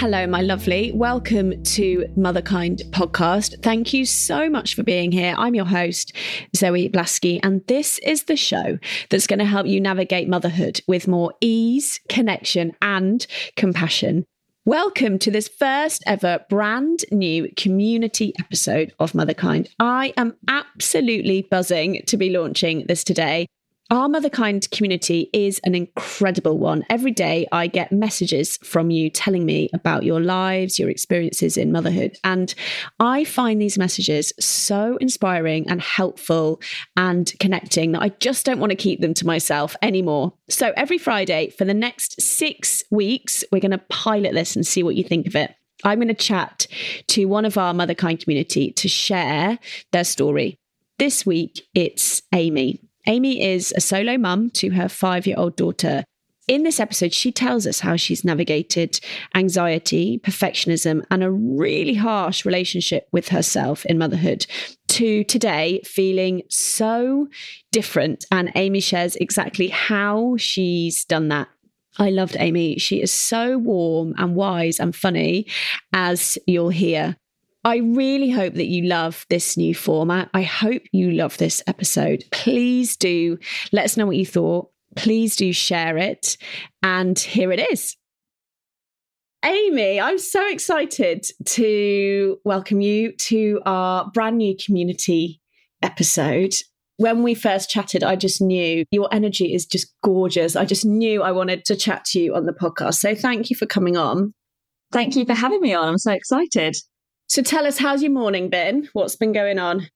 Hello, 0.00 0.28
my 0.28 0.42
lovely. 0.42 0.92
Welcome 0.92 1.60
to 1.64 2.06
Motherkind 2.16 2.88
podcast. 2.90 3.60
Thank 3.64 3.92
you 3.92 4.06
so 4.06 4.48
much 4.48 4.76
for 4.76 4.84
being 4.84 5.10
here. 5.10 5.34
I'm 5.36 5.56
your 5.56 5.64
host, 5.64 6.12
Zoe 6.54 6.88
Blaskey, 6.88 7.40
and 7.42 7.66
this 7.66 7.98
is 8.04 8.22
the 8.22 8.36
show 8.36 8.78
that's 9.10 9.26
going 9.26 9.40
to 9.40 9.44
help 9.44 9.66
you 9.66 9.80
navigate 9.80 10.28
motherhood 10.28 10.80
with 10.86 11.08
more 11.08 11.34
ease, 11.40 11.98
connection, 12.08 12.76
and 12.80 13.26
compassion. 13.56 14.24
Welcome 14.64 15.18
to 15.18 15.32
this 15.32 15.48
first 15.48 16.04
ever 16.06 16.44
brand 16.48 17.00
new 17.10 17.50
community 17.56 18.34
episode 18.38 18.92
of 19.00 19.14
Motherkind. 19.14 19.66
I 19.80 20.14
am 20.16 20.36
absolutely 20.46 21.48
buzzing 21.50 22.02
to 22.06 22.16
be 22.16 22.30
launching 22.30 22.84
this 22.86 23.02
today. 23.02 23.48
Our 23.90 24.06
Motherkind 24.06 24.70
community 24.70 25.30
is 25.32 25.62
an 25.64 25.74
incredible 25.74 26.58
one. 26.58 26.84
Every 26.90 27.10
day 27.10 27.46
I 27.52 27.68
get 27.68 27.90
messages 27.90 28.58
from 28.58 28.90
you 28.90 29.08
telling 29.08 29.46
me 29.46 29.70
about 29.72 30.02
your 30.02 30.20
lives, 30.20 30.78
your 30.78 30.90
experiences 30.90 31.56
in 31.56 31.72
motherhood. 31.72 32.18
And 32.22 32.54
I 33.00 33.24
find 33.24 33.62
these 33.62 33.78
messages 33.78 34.34
so 34.38 34.98
inspiring 35.00 35.70
and 35.70 35.80
helpful 35.80 36.60
and 36.98 37.32
connecting 37.40 37.92
that 37.92 38.02
I 38.02 38.10
just 38.10 38.44
don't 38.44 38.60
want 38.60 38.72
to 38.72 38.76
keep 38.76 39.00
them 39.00 39.14
to 39.14 39.26
myself 39.26 39.74
anymore. 39.80 40.34
So 40.50 40.74
every 40.76 40.98
Friday 40.98 41.48
for 41.48 41.64
the 41.64 41.72
next 41.72 42.20
six 42.20 42.84
weeks, 42.90 43.42
we're 43.50 43.60
going 43.60 43.70
to 43.70 43.78
pilot 43.78 44.34
this 44.34 44.54
and 44.54 44.66
see 44.66 44.82
what 44.82 44.96
you 44.96 45.04
think 45.04 45.26
of 45.26 45.34
it. 45.34 45.54
I'm 45.82 45.98
going 45.98 46.08
to 46.08 46.14
chat 46.14 46.66
to 47.06 47.24
one 47.24 47.46
of 47.46 47.56
our 47.56 47.72
Motherkind 47.72 48.22
community 48.22 48.70
to 48.70 48.86
share 48.86 49.58
their 49.92 50.04
story. 50.04 50.58
This 50.98 51.24
week, 51.24 51.62
it's 51.74 52.20
Amy. 52.34 52.82
Amy 53.06 53.42
is 53.42 53.72
a 53.76 53.80
solo 53.80 54.18
mum 54.18 54.50
to 54.50 54.70
her 54.70 54.88
five 54.88 55.26
year 55.26 55.36
old 55.38 55.56
daughter. 55.56 56.04
In 56.48 56.62
this 56.62 56.80
episode, 56.80 57.12
she 57.12 57.30
tells 57.30 57.66
us 57.66 57.80
how 57.80 57.96
she's 57.96 58.24
navigated 58.24 59.00
anxiety, 59.34 60.18
perfectionism, 60.18 61.04
and 61.10 61.22
a 61.22 61.30
really 61.30 61.92
harsh 61.92 62.46
relationship 62.46 63.06
with 63.12 63.28
herself 63.28 63.84
in 63.84 63.98
motherhood 63.98 64.46
to 64.88 65.24
today 65.24 65.82
feeling 65.84 66.42
so 66.48 67.28
different. 67.70 68.24
And 68.32 68.50
Amy 68.54 68.80
shares 68.80 69.14
exactly 69.16 69.68
how 69.68 70.38
she's 70.38 71.04
done 71.04 71.28
that. 71.28 71.48
I 71.98 72.08
loved 72.08 72.36
Amy. 72.38 72.78
She 72.78 73.02
is 73.02 73.12
so 73.12 73.58
warm 73.58 74.14
and 74.16 74.34
wise 74.34 74.80
and 74.80 74.96
funny, 74.96 75.46
as 75.92 76.38
you'll 76.46 76.70
hear. 76.70 77.16
I 77.68 77.82
really 77.84 78.30
hope 78.30 78.54
that 78.54 78.68
you 78.68 78.84
love 78.84 79.26
this 79.28 79.58
new 79.58 79.74
format. 79.74 80.30
I 80.32 80.40
hope 80.40 80.80
you 80.90 81.10
love 81.10 81.36
this 81.36 81.62
episode. 81.66 82.24
Please 82.30 82.96
do 82.96 83.36
let 83.72 83.84
us 83.84 83.94
know 83.94 84.06
what 84.06 84.16
you 84.16 84.24
thought. 84.24 84.70
Please 84.96 85.36
do 85.36 85.52
share 85.52 85.98
it. 85.98 86.38
And 86.82 87.18
here 87.18 87.52
it 87.52 87.60
is. 87.70 87.94
Amy, 89.44 90.00
I'm 90.00 90.16
so 90.16 90.48
excited 90.48 91.26
to 91.44 92.38
welcome 92.42 92.80
you 92.80 93.12
to 93.12 93.60
our 93.66 94.10
brand 94.12 94.38
new 94.38 94.56
community 94.56 95.42
episode. 95.82 96.54
When 96.96 97.22
we 97.22 97.34
first 97.34 97.68
chatted, 97.68 98.02
I 98.02 98.16
just 98.16 98.40
knew 98.40 98.86
your 98.90 99.10
energy 99.12 99.52
is 99.52 99.66
just 99.66 99.92
gorgeous. 100.02 100.56
I 100.56 100.64
just 100.64 100.86
knew 100.86 101.22
I 101.22 101.32
wanted 101.32 101.66
to 101.66 101.76
chat 101.76 102.06
to 102.06 102.18
you 102.18 102.34
on 102.34 102.46
the 102.46 102.54
podcast. 102.54 102.94
So 102.94 103.14
thank 103.14 103.50
you 103.50 103.56
for 103.56 103.66
coming 103.66 103.98
on. 103.98 104.32
Thank 104.90 105.16
you 105.16 105.26
for 105.26 105.34
having 105.34 105.60
me 105.60 105.74
on. 105.74 105.86
I'm 105.86 105.98
so 105.98 106.12
excited. 106.12 106.74
So 107.28 107.42
tell 107.42 107.66
us, 107.66 107.76
how's 107.76 108.02
your 108.02 108.10
morning 108.10 108.48
been? 108.48 108.88
What's 108.94 109.14
been 109.14 109.32
going 109.32 109.58
on? 109.58 109.86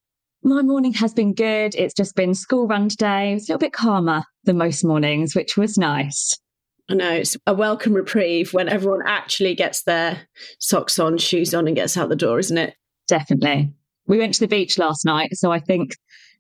My 0.45 0.61
morning 0.61 0.93
has 0.93 1.15
been 1.15 1.33
good. 1.33 1.75
It's 1.75 1.95
just 1.95 2.15
been 2.15 2.35
school 2.35 2.67
run 2.67 2.91
today. 2.91 3.33
It's 3.33 3.49
a 3.49 3.53
little 3.53 3.59
bit 3.59 3.73
calmer 3.73 4.25
than 4.45 4.59
most 4.59 4.85
mornings, 4.85 5.35
which 5.35 5.57
was 5.57 5.79
nice. 5.79 6.39
I 6.91 6.95
know 6.95 7.11
it's 7.11 7.39
a 7.47 7.55
welcome 7.55 7.95
reprieve 7.95 8.53
when 8.53 8.69
everyone 8.69 9.01
actually 9.07 9.55
gets 9.55 9.85
their 9.85 10.29
socks 10.59 10.99
on, 10.99 11.17
shoes 11.17 11.55
on, 11.55 11.67
and 11.67 11.75
gets 11.75 11.97
out 11.97 12.11
the 12.11 12.17
door, 12.17 12.39
isn't 12.39 12.59
it? 12.59 12.75
Definitely. 13.09 13.73
We 14.07 14.19
went 14.19 14.35
to 14.35 14.41
the 14.41 14.47
beach 14.47 14.77
last 14.77 15.07
night, 15.07 15.35
so 15.35 15.51
I 15.51 15.59
think 15.61 15.97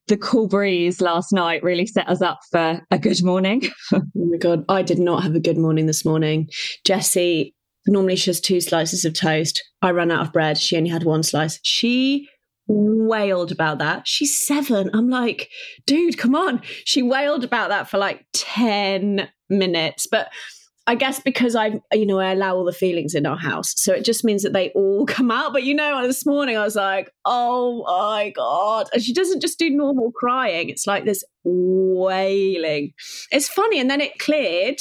the 0.08 0.18
cool 0.18 0.46
breeze 0.46 1.00
last 1.00 1.32
night 1.32 1.62
really 1.62 1.86
set 1.86 2.06
us 2.06 2.20
up 2.20 2.40
for 2.50 2.82
a 2.90 2.98
good 2.98 3.24
morning. 3.24 3.62
oh 3.94 4.02
my 4.14 4.36
God. 4.36 4.66
I 4.68 4.82
did 4.82 4.98
not 4.98 5.22
have 5.22 5.34
a 5.34 5.40
good 5.40 5.56
morning 5.56 5.86
this 5.86 6.04
morning. 6.04 6.50
Jessie 6.84 7.54
Normally 7.86 8.16
she 8.16 8.30
has 8.30 8.40
two 8.40 8.60
slices 8.60 9.04
of 9.04 9.14
toast. 9.14 9.62
I 9.80 9.90
ran 9.90 10.10
out 10.10 10.26
of 10.26 10.32
bread. 10.32 10.58
She 10.58 10.76
only 10.76 10.90
had 10.90 11.04
one 11.04 11.22
slice. 11.22 11.58
She 11.62 12.28
wailed 12.68 13.50
about 13.50 13.78
that. 13.78 14.06
She's 14.06 14.46
seven. 14.46 14.90
I'm 14.94 15.08
like, 15.08 15.50
dude, 15.86 16.18
come 16.18 16.34
on. 16.34 16.62
She 16.84 17.02
wailed 17.02 17.44
about 17.44 17.70
that 17.70 17.88
for 17.88 17.98
like 17.98 18.24
10 18.32 19.28
minutes. 19.50 20.06
But 20.06 20.28
I 20.86 20.96
guess 20.96 21.20
because 21.20 21.54
I, 21.54 21.80
you 21.92 22.06
know, 22.06 22.18
I 22.18 22.32
allow 22.32 22.56
all 22.56 22.64
the 22.64 22.72
feelings 22.72 23.14
in 23.14 23.26
our 23.26 23.36
house. 23.36 23.72
So 23.76 23.92
it 23.92 24.04
just 24.04 24.24
means 24.24 24.42
that 24.42 24.52
they 24.52 24.70
all 24.70 25.06
come 25.08 25.30
out. 25.30 25.52
But 25.52 25.64
you 25.64 25.74
know, 25.74 26.06
this 26.06 26.26
morning 26.26 26.56
I 26.56 26.64
was 26.64 26.76
like, 26.76 27.10
oh 27.24 27.84
my 27.86 28.30
God. 28.30 28.88
And 28.92 29.02
she 29.02 29.12
doesn't 29.12 29.40
just 29.40 29.58
do 29.58 29.70
normal 29.70 30.10
crying, 30.12 30.68
it's 30.68 30.86
like 30.86 31.04
this 31.04 31.24
wailing. 31.44 32.92
It's 33.30 33.48
funny. 33.48 33.80
And 33.80 33.90
then 33.90 34.00
it 34.00 34.18
cleared 34.18 34.80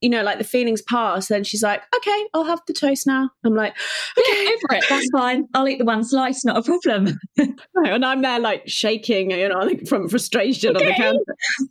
you 0.00 0.08
know, 0.08 0.22
like 0.22 0.38
the 0.38 0.44
feelings 0.44 0.82
pass, 0.82 1.28
then 1.28 1.44
she's 1.44 1.62
like, 1.62 1.82
okay, 1.94 2.26
I'll 2.32 2.44
have 2.44 2.60
the 2.66 2.72
toast 2.72 3.06
now. 3.06 3.30
I'm 3.44 3.54
like, 3.54 3.76
okay, 4.18 4.44
yeah, 4.44 4.50
for 4.60 4.76
it. 4.76 4.84
That's 4.88 5.08
fine. 5.12 5.46
I'll 5.54 5.68
eat 5.68 5.78
the 5.78 5.84
one 5.84 6.04
slice, 6.04 6.44
not 6.44 6.56
a 6.56 6.62
problem. 6.62 7.18
and 7.36 8.04
I'm 8.04 8.22
there 8.22 8.40
like 8.40 8.62
shaking, 8.66 9.30
you 9.30 9.48
know, 9.48 9.70
from 9.86 10.08
frustration 10.08 10.76
okay. 10.76 10.86
on 10.86 11.16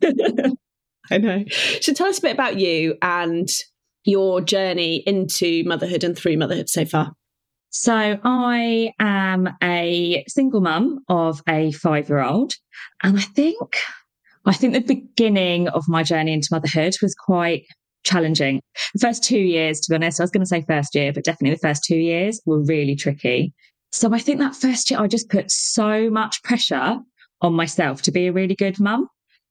the 0.02 0.12
counter. 0.14 0.56
I 1.12 1.18
know. 1.18 1.44
So 1.82 1.94
tell 1.94 2.08
us 2.08 2.20
a 2.20 2.22
bit 2.22 2.34
about 2.34 2.60
you 2.60 2.96
and 3.02 3.50
your 4.06 4.42
journey 4.42 5.04
into 5.08 5.64
motherhood 5.66 6.04
and 6.04 6.18
through 6.18 6.38
motherhood 6.38 6.70
so 6.70 6.86
far. 6.86 7.14
So 7.72 8.20
I 8.24 8.92
am 9.00 9.50
a 9.62 10.24
single 10.28 10.62
mum 10.62 11.00
of 11.08 11.42
a 11.48 11.72
five 11.72 12.10
year 12.10 12.22
old. 12.22 12.54
And 13.04 13.18
I 13.18 13.22
think 13.22 13.78
I 14.46 14.54
think 14.54 14.74
the 14.74 14.80
beginning 14.80 15.68
of 15.70 15.84
my 15.88 16.04
journey 16.04 16.34
into 16.34 16.50
motherhood 16.52 16.96
was 17.02 17.14
quite 17.14 17.66
challenging. 18.04 18.62
The 18.94 19.00
first 19.00 19.24
two 19.24 19.40
years, 19.40 19.80
to 19.82 19.90
be 19.90 19.96
honest, 19.96 20.20
I 20.20 20.24
was 20.24 20.32
going 20.32 20.42
to 20.42 20.48
say 20.48 20.64
first 20.68 20.96
year, 20.96 21.14
but 21.14 21.24
definitely 21.24 21.56
the 21.56 21.68
first 21.68 21.84
two 21.84 21.98
years 21.98 22.42
were 22.46 22.64
really 22.64 22.96
tricky. 22.96 23.54
So 23.92 24.14
I 24.14 24.20
think 24.20 24.40
that 24.40 24.56
first 24.56 24.92
year, 24.92 25.00
I 25.00 25.08
just 25.08 25.30
put 25.30 25.50
so 25.50 26.10
much 26.10 26.44
pressure 26.44 27.00
on 27.42 27.54
myself 27.54 28.02
to 28.04 28.12
be 28.12 28.28
a 28.28 28.34
really 28.34 28.56
good 28.56 28.80
mum 28.80 29.08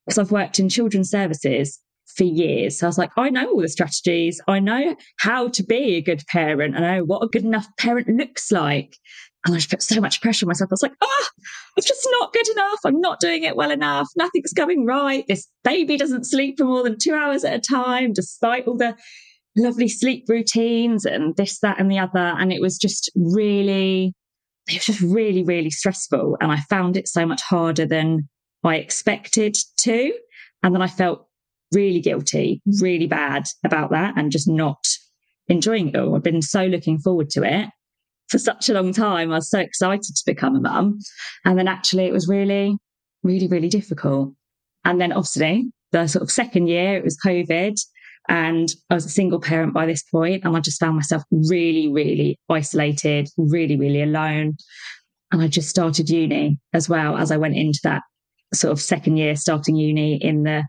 because 0.06 0.19
I've 0.19 0.32
worked 0.32 0.59
in 0.59 0.69
children's 0.69 1.10
services 1.10 1.78
for 2.16 2.25
years. 2.25 2.78
So 2.78 2.86
I 2.86 2.88
was 2.88 2.98
like, 2.98 3.10
I 3.16 3.31
know 3.31 3.50
all 3.50 3.60
the 3.60 3.69
strategies. 3.69 4.41
I 4.48 4.60
know 4.60 4.97
how 5.19 5.48
to 5.48 5.62
be 5.62 5.97
a 5.97 6.03
good 6.03 6.22
parent. 6.28 6.76
I 6.76 6.80
know 6.80 7.04
what 7.04 7.22
a 7.22 7.28
good 7.28 7.44
enough 7.44 7.66
parent 7.78 8.09
looks 8.09 8.50
like. 8.50 8.97
And 9.44 9.54
I 9.54 9.59
just 9.59 9.71
put 9.71 9.82
so 9.82 10.00
much 10.00 10.21
pressure 10.21 10.47
on 10.47 10.49
myself. 10.49 10.69
I 10.71 10.75
was 10.75 10.82
like, 10.82 10.97
ah, 11.00 11.06
oh, 11.09 11.28
I'm 11.76 11.82
just 11.82 12.09
not 12.10 12.32
good 12.32 12.49
enough. 12.49 12.81
I'm 12.84 13.00
not 13.00 13.21
doing 13.21 13.44
it 13.44 13.56
well 13.56 13.71
enough. 13.71 14.09
Nothing's 14.16 14.53
going 14.53 14.84
right. 14.84 15.25
This 15.28 15.49
baby 15.62 15.97
doesn't 15.97 16.26
sleep 16.26 16.59
for 16.59 16.65
more 16.65 16.82
than 16.82 16.99
two 16.99 17.15
hours 17.15 17.44
at 17.44 17.54
a 17.54 17.60
time, 17.60 18.12
despite 18.12 18.66
all 18.66 18.77
the 18.77 18.97
lovely 19.56 19.88
sleep 19.88 20.25
routines 20.28 21.04
and 21.04 21.37
this, 21.37 21.60
that, 21.60 21.78
and 21.81 21.91
the 21.91 21.98
other. 21.98 22.19
And 22.19 22.53
it 22.53 22.60
was 22.60 22.78
just 22.78 23.10
really, 23.15 24.12
it 24.69 24.75
was 24.75 24.87
just 24.87 25.00
really, 25.00 25.44
really 25.44 25.71
stressful. 25.71 26.37
And 26.41 26.50
I 26.50 26.59
found 26.69 26.97
it 26.97 27.06
so 27.06 27.25
much 27.25 27.43
harder 27.43 27.87
than 27.87 28.28
I 28.65 28.77
expected 28.77 29.56
to. 29.78 30.12
And 30.65 30.75
then 30.75 30.82
I 30.82 30.88
felt 30.88 31.27
really 31.72 32.00
guilty, 32.00 32.60
really 32.81 33.06
bad 33.06 33.44
about 33.65 33.91
that 33.91 34.15
and 34.16 34.32
just 34.32 34.48
not 34.48 34.84
enjoying 35.47 35.88
it 35.88 35.97
all. 35.97 36.16
I've 36.16 36.22
been 36.22 36.43
so 36.43 36.65
looking 36.65 36.98
forward 36.98 37.31
to 37.31 37.44
it 37.44 37.69
for 38.28 38.39
such 38.39 38.69
a 38.69 38.75
long 38.75 38.93
time. 38.93 39.33
I 39.33 39.37
was 39.37 39.50
so 39.50 39.59
excited 39.59 40.15
to 40.15 40.22
become 40.27 40.56
a 40.56 40.61
mum. 40.61 40.99
And 41.44 41.59
then 41.59 41.69
actually 41.69 42.05
it 42.05 42.12
was 42.12 42.28
really, 42.28 42.77
really, 43.22 43.49
really 43.49 43.69
difficult. 43.69 44.33
And 44.84 45.00
then 45.00 45.12
obviously 45.12 45.71
the 45.93 46.06
sort 46.06 46.22
of 46.22 46.31
second 46.31 46.69
year, 46.69 46.97
it 46.97 47.05
was 47.05 47.19
COVID. 47.25 47.75
And 48.31 48.69
I 48.91 48.95
was 48.95 49.07
a 49.07 49.10
single 49.10 49.41
parent 49.41 49.72
by 49.72 49.86
this 49.86 50.03
point, 50.03 50.45
and 50.45 50.54
I 50.54 50.60
just 50.60 50.78
found 50.78 50.97
myself 50.97 51.22
really, 51.30 51.89
really 51.91 52.39
isolated, 52.51 53.30
really, 53.39 53.78
really 53.78 54.03
alone. 54.03 54.59
And 55.33 55.41
I 55.41 55.48
just 55.48 55.71
started 55.71 56.10
uni 56.10 56.59
as 56.75 56.91
well 56.91 57.16
as 57.16 57.30
I 57.33 57.39
went 57.39 57.57
into 57.57 57.80
that 57.84 58.03
sort 58.53 58.72
of 58.72 58.83
second 58.83 59.16
year 59.16 59.34
starting 59.34 59.77
uni 59.77 60.16
in 60.16 60.42
the 60.42 60.65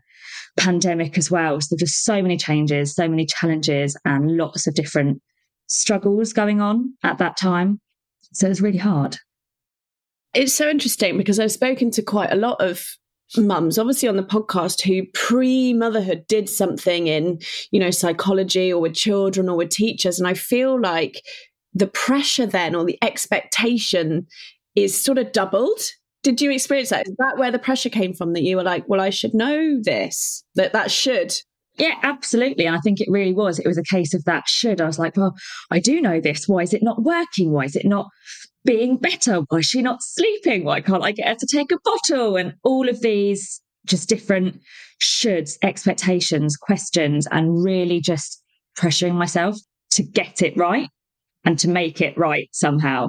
pandemic 0.58 1.18
as 1.18 1.30
well. 1.30 1.60
So 1.60 1.76
just 1.78 2.04
so 2.04 2.22
many 2.22 2.38
changes, 2.38 2.94
so 2.94 3.06
many 3.06 3.26
challenges, 3.26 3.94
and 4.06 4.38
lots 4.38 4.66
of 4.66 4.74
different 4.74 5.20
struggles 5.70 6.32
going 6.32 6.60
on 6.60 6.94
at 7.02 7.18
that 7.18 7.36
time. 7.36 7.80
So 8.32 8.46
it 8.46 8.50
was 8.50 8.60
really 8.60 8.78
hard. 8.78 9.16
It's 10.34 10.54
so 10.54 10.68
interesting 10.68 11.16
because 11.16 11.40
I've 11.40 11.52
spoken 11.52 11.90
to 11.92 12.02
quite 12.02 12.32
a 12.32 12.36
lot 12.36 12.60
of 12.60 12.84
mums 13.36 13.78
obviously 13.78 14.08
on 14.08 14.16
the 14.16 14.24
podcast 14.24 14.82
who 14.82 15.06
pre 15.14 15.72
motherhood 15.72 16.24
did 16.26 16.48
something 16.48 17.06
in 17.06 17.38
you 17.70 17.78
know 17.78 17.92
psychology 17.92 18.72
or 18.72 18.80
with 18.80 18.92
children 18.92 19.48
or 19.48 19.56
with 19.56 19.70
teachers 19.70 20.18
and 20.18 20.26
i 20.26 20.34
feel 20.34 20.80
like 20.80 21.22
the 21.72 21.86
pressure 21.86 22.44
then 22.44 22.74
or 22.74 22.84
the 22.84 22.98
expectation 23.02 24.26
is 24.74 25.00
sort 25.00 25.16
of 25.16 25.30
doubled 25.30 25.80
did 26.24 26.40
you 26.40 26.50
experience 26.50 26.88
that 26.88 27.06
is 27.06 27.14
that 27.18 27.38
where 27.38 27.52
the 27.52 27.58
pressure 27.60 27.88
came 27.88 28.12
from 28.12 28.32
that 28.32 28.42
you 28.42 28.56
were 28.56 28.64
like 28.64 28.82
well 28.88 29.00
i 29.00 29.10
should 29.10 29.32
know 29.32 29.80
this 29.80 30.42
that 30.56 30.72
that 30.72 30.90
should 30.90 31.32
Yeah, 31.78 31.94
absolutely. 32.02 32.66
And 32.66 32.76
I 32.76 32.80
think 32.80 33.00
it 33.00 33.08
really 33.10 33.32
was. 33.32 33.58
It 33.58 33.66
was 33.66 33.78
a 33.78 33.82
case 33.82 34.12
of 34.12 34.24
that 34.24 34.48
should. 34.48 34.80
I 34.80 34.86
was 34.86 34.98
like, 34.98 35.16
well, 35.16 35.34
I 35.70 35.78
do 35.78 36.00
know 36.00 36.20
this. 36.20 36.46
Why 36.46 36.62
is 36.62 36.74
it 36.74 36.82
not 36.82 37.02
working? 37.02 37.52
Why 37.52 37.64
is 37.64 37.76
it 37.76 37.86
not 37.86 38.08
being 38.64 38.98
better? 38.98 39.40
Why 39.48 39.58
is 39.58 39.66
she 39.66 39.80
not 39.80 40.02
sleeping? 40.02 40.64
Why 40.64 40.80
can't 40.80 41.04
I 41.04 41.12
get 41.12 41.28
her 41.28 41.36
to 41.36 41.46
take 41.50 41.72
a 41.72 41.78
bottle? 41.82 42.36
And 42.36 42.54
all 42.64 42.88
of 42.88 43.00
these 43.00 43.62
just 43.86 44.08
different 44.08 44.60
shoulds, 45.02 45.52
expectations, 45.62 46.56
questions, 46.56 47.26
and 47.30 47.64
really 47.64 48.00
just 48.00 48.42
pressuring 48.76 49.14
myself 49.14 49.56
to 49.92 50.02
get 50.02 50.42
it 50.42 50.56
right 50.56 50.88
and 51.44 51.58
to 51.60 51.68
make 51.68 52.00
it 52.00 52.16
right 52.18 52.48
somehow. 52.52 53.08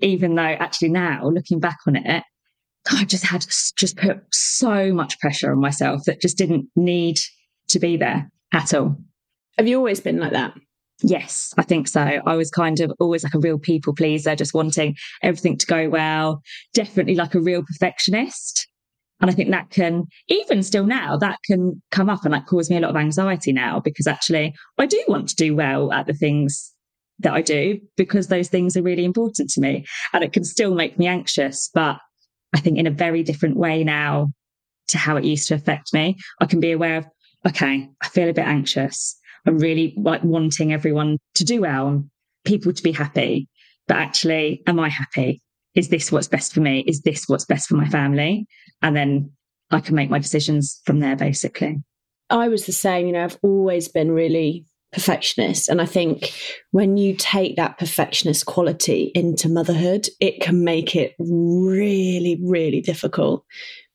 Even 0.00 0.34
though 0.34 0.42
actually 0.42 0.90
now 0.90 1.28
looking 1.28 1.60
back 1.60 1.78
on 1.86 1.96
it, 1.96 2.24
I 2.90 3.04
just 3.04 3.24
had 3.24 3.46
just 3.76 3.96
put 3.96 4.18
so 4.32 4.92
much 4.92 5.20
pressure 5.20 5.52
on 5.52 5.60
myself 5.60 6.02
that 6.06 6.20
just 6.20 6.38
didn't 6.38 6.66
need 6.74 7.18
to 7.68 7.78
be 7.78 7.96
there 7.96 8.30
at 8.52 8.74
all. 8.74 8.96
Have 9.56 9.68
you 9.68 9.76
always 9.76 10.00
been 10.00 10.18
like 10.18 10.32
that? 10.32 10.54
Yes, 11.02 11.54
I 11.56 11.62
think 11.62 11.86
so. 11.86 12.00
I 12.00 12.34
was 12.34 12.50
kind 12.50 12.80
of 12.80 12.92
always 12.98 13.22
like 13.22 13.34
a 13.34 13.38
real 13.38 13.58
people 13.58 13.94
pleaser, 13.94 14.34
just 14.34 14.54
wanting 14.54 14.96
everything 15.22 15.56
to 15.58 15.66
go 15.66 15.88
well, 15.88 16.42
definitely 16.74 17.14
like 17.14 17.34
a 17.34 17.40
real 17.40 17.62
perfectionist. 17.62 18.66
And 19.20 19.30
I 19.30 19.34
think 19.34 19.50
that 19.50 19.70
can, 19.70 20.04
even 20.28 20.62
still 20.62 20.86
now, 20.86 21.16
that 21.16 21.38
can 21.44 21.82
come 21.90 22.08
up 22.08 22.24
and 22.24 22.32
like 22.32 22.46
cause 22.46 22.70
me 22.70 22.76
a 22.76 22.80
lot 22.80 22.90
of 22.90 22.96
anxiety 22.96 23.52
now 23.52 23.80
because 23.80 24.06
actually 24.06 24.54
I 24.78 24.86
do 24.86 25.02
want 25.08 25.28
to 25.30 25.36
do 25.36 25.56
well 25.56 25.92
at 25.92 26.06
the 26.06 26.14
things 26.14 26.72
that 27.20 27.32
I 27.32 27.42
do 27.42 27.80
because 27.96 28.28
those 28.28 28.48
things 28.48 28.76
are 28.76 28.82
really 28.82 29.04
important 29.04 29.50
to 29.50 29.60
me. 29.60 29.84
And 30.12 30.22
it 30.22 30.32
can 30.32 30.44
still 30.44 30.74
make 30.74 30.98
me 30.98 31.06
anxious, 31.06 31.68
but 31.74 31.98
I 32.54 32.60
think 32.60 32.78
in 32.78 32.86
a 32.86 32.92
very 32.92 33.22
different 33.22 33.56
way 33.56 33.82
now 33.82 34.28
to 34.88 34.98
how 34.98 35.16
it 35.16 35.24
used 35.24 35.48
to 35.48 35.54
affect 35.54 35.92
me. 35.92 36.16
I 36.40 36.46
can 36.46 36.60
be 36.60 36.72
aware 36.72 36.98
of, 36.98 37.06
okay, 37.46 37.88
I 38.00 38.08
feel 38.08 38.28
a 38.28 38.34
bit 38.34 38.46
anxious. 38.46 39.16
I'm 39.46 39.58
really 39.58 39.94
like 39.96 40.22
wanting 40.24 40.72
everyone 40.72 41.18
to 41.36 41.44
do 41.44 41.62
well 41.62 42.04
people 42.44 42.72
to 42.72 42.82
be 42.82 42.92
happy. 42.92 43.48
But 43.86 43.98
actually, 43.98 44.62
am 44.66 44.80
I 44.80 44.88
happy? 44.88 45.42
Is 45.74 45.88
this 45.88 46.10
what's 46.10 46.28
best 46.28 46.52
for 46.52 46.60
me? 46.60 46.80
Is 46.80 47.02
this 47.02 47.24
what's 47.28 47.44
best 47.44 47.68
for 47.68 47.76
my 47.76 47.88
family? 47.88 48.46
And 48.82 48.96
then 48.96 49.32
I 49.70 49.80
can 49.80 49.94
make 49.94 50.10
my 50.10 50.18
decisions 50.18 50.80
from 50.84 51.00
there, 51.00 51.16
basically. 51.16 51.82
I 52.30 52.48
was 52.48 52.66
the 52.66 52.72
same. 52.72 53.06
You 53.06 53.12
know, 53.12 53.24
I've 53.24 53.38
always 53.42 53.88
been 53.88 54.10
really 54.10 54.66
perfectionist. 54.92 55.68
And 55.68 55.80
I 55.80 55.86
think 55.86 56.32
when 56.70 56.96
you 56.96 57.14
take 57.14 57.56
that 57.56 57.78
perfectionist 57.78 58.46
quality 58.46 59.12
into 59.14 59.48
motherhood, 59.48 60.08
it 60.20 60.40
can 60.40 60.64
make 60.64 60.96
it 60.96 61.14
really, 61.18 62.40
really 62.42 62.80
difficult 62.80 63.44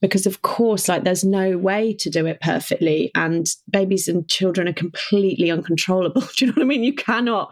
because 0.03 0.25
of 0.25 0.41
course 0.41 0.89
like 0.89 1.05
there's 1.05 1.23
no 1.23 1.57
way 1.57 1.93
to 1.93 2.09
do 2.09 2.25
it 2.25 2.41
perfectly 2.41 3.09
and 3.15 3.47
babies 3.71 4.09
and 4.09 4.27
children 4.27 4.67
are 4.67 4.73
completely 4.73 5.49
uncontrollable. 5.49 6.21
Do 6.37 6.45
you 6.45 6.47
know 6.47 6.55
what 6.57 6.63
i 6.63 6.65
mean? 6.65 6.83
You 6.83 6.93
cannot 6.93 7.49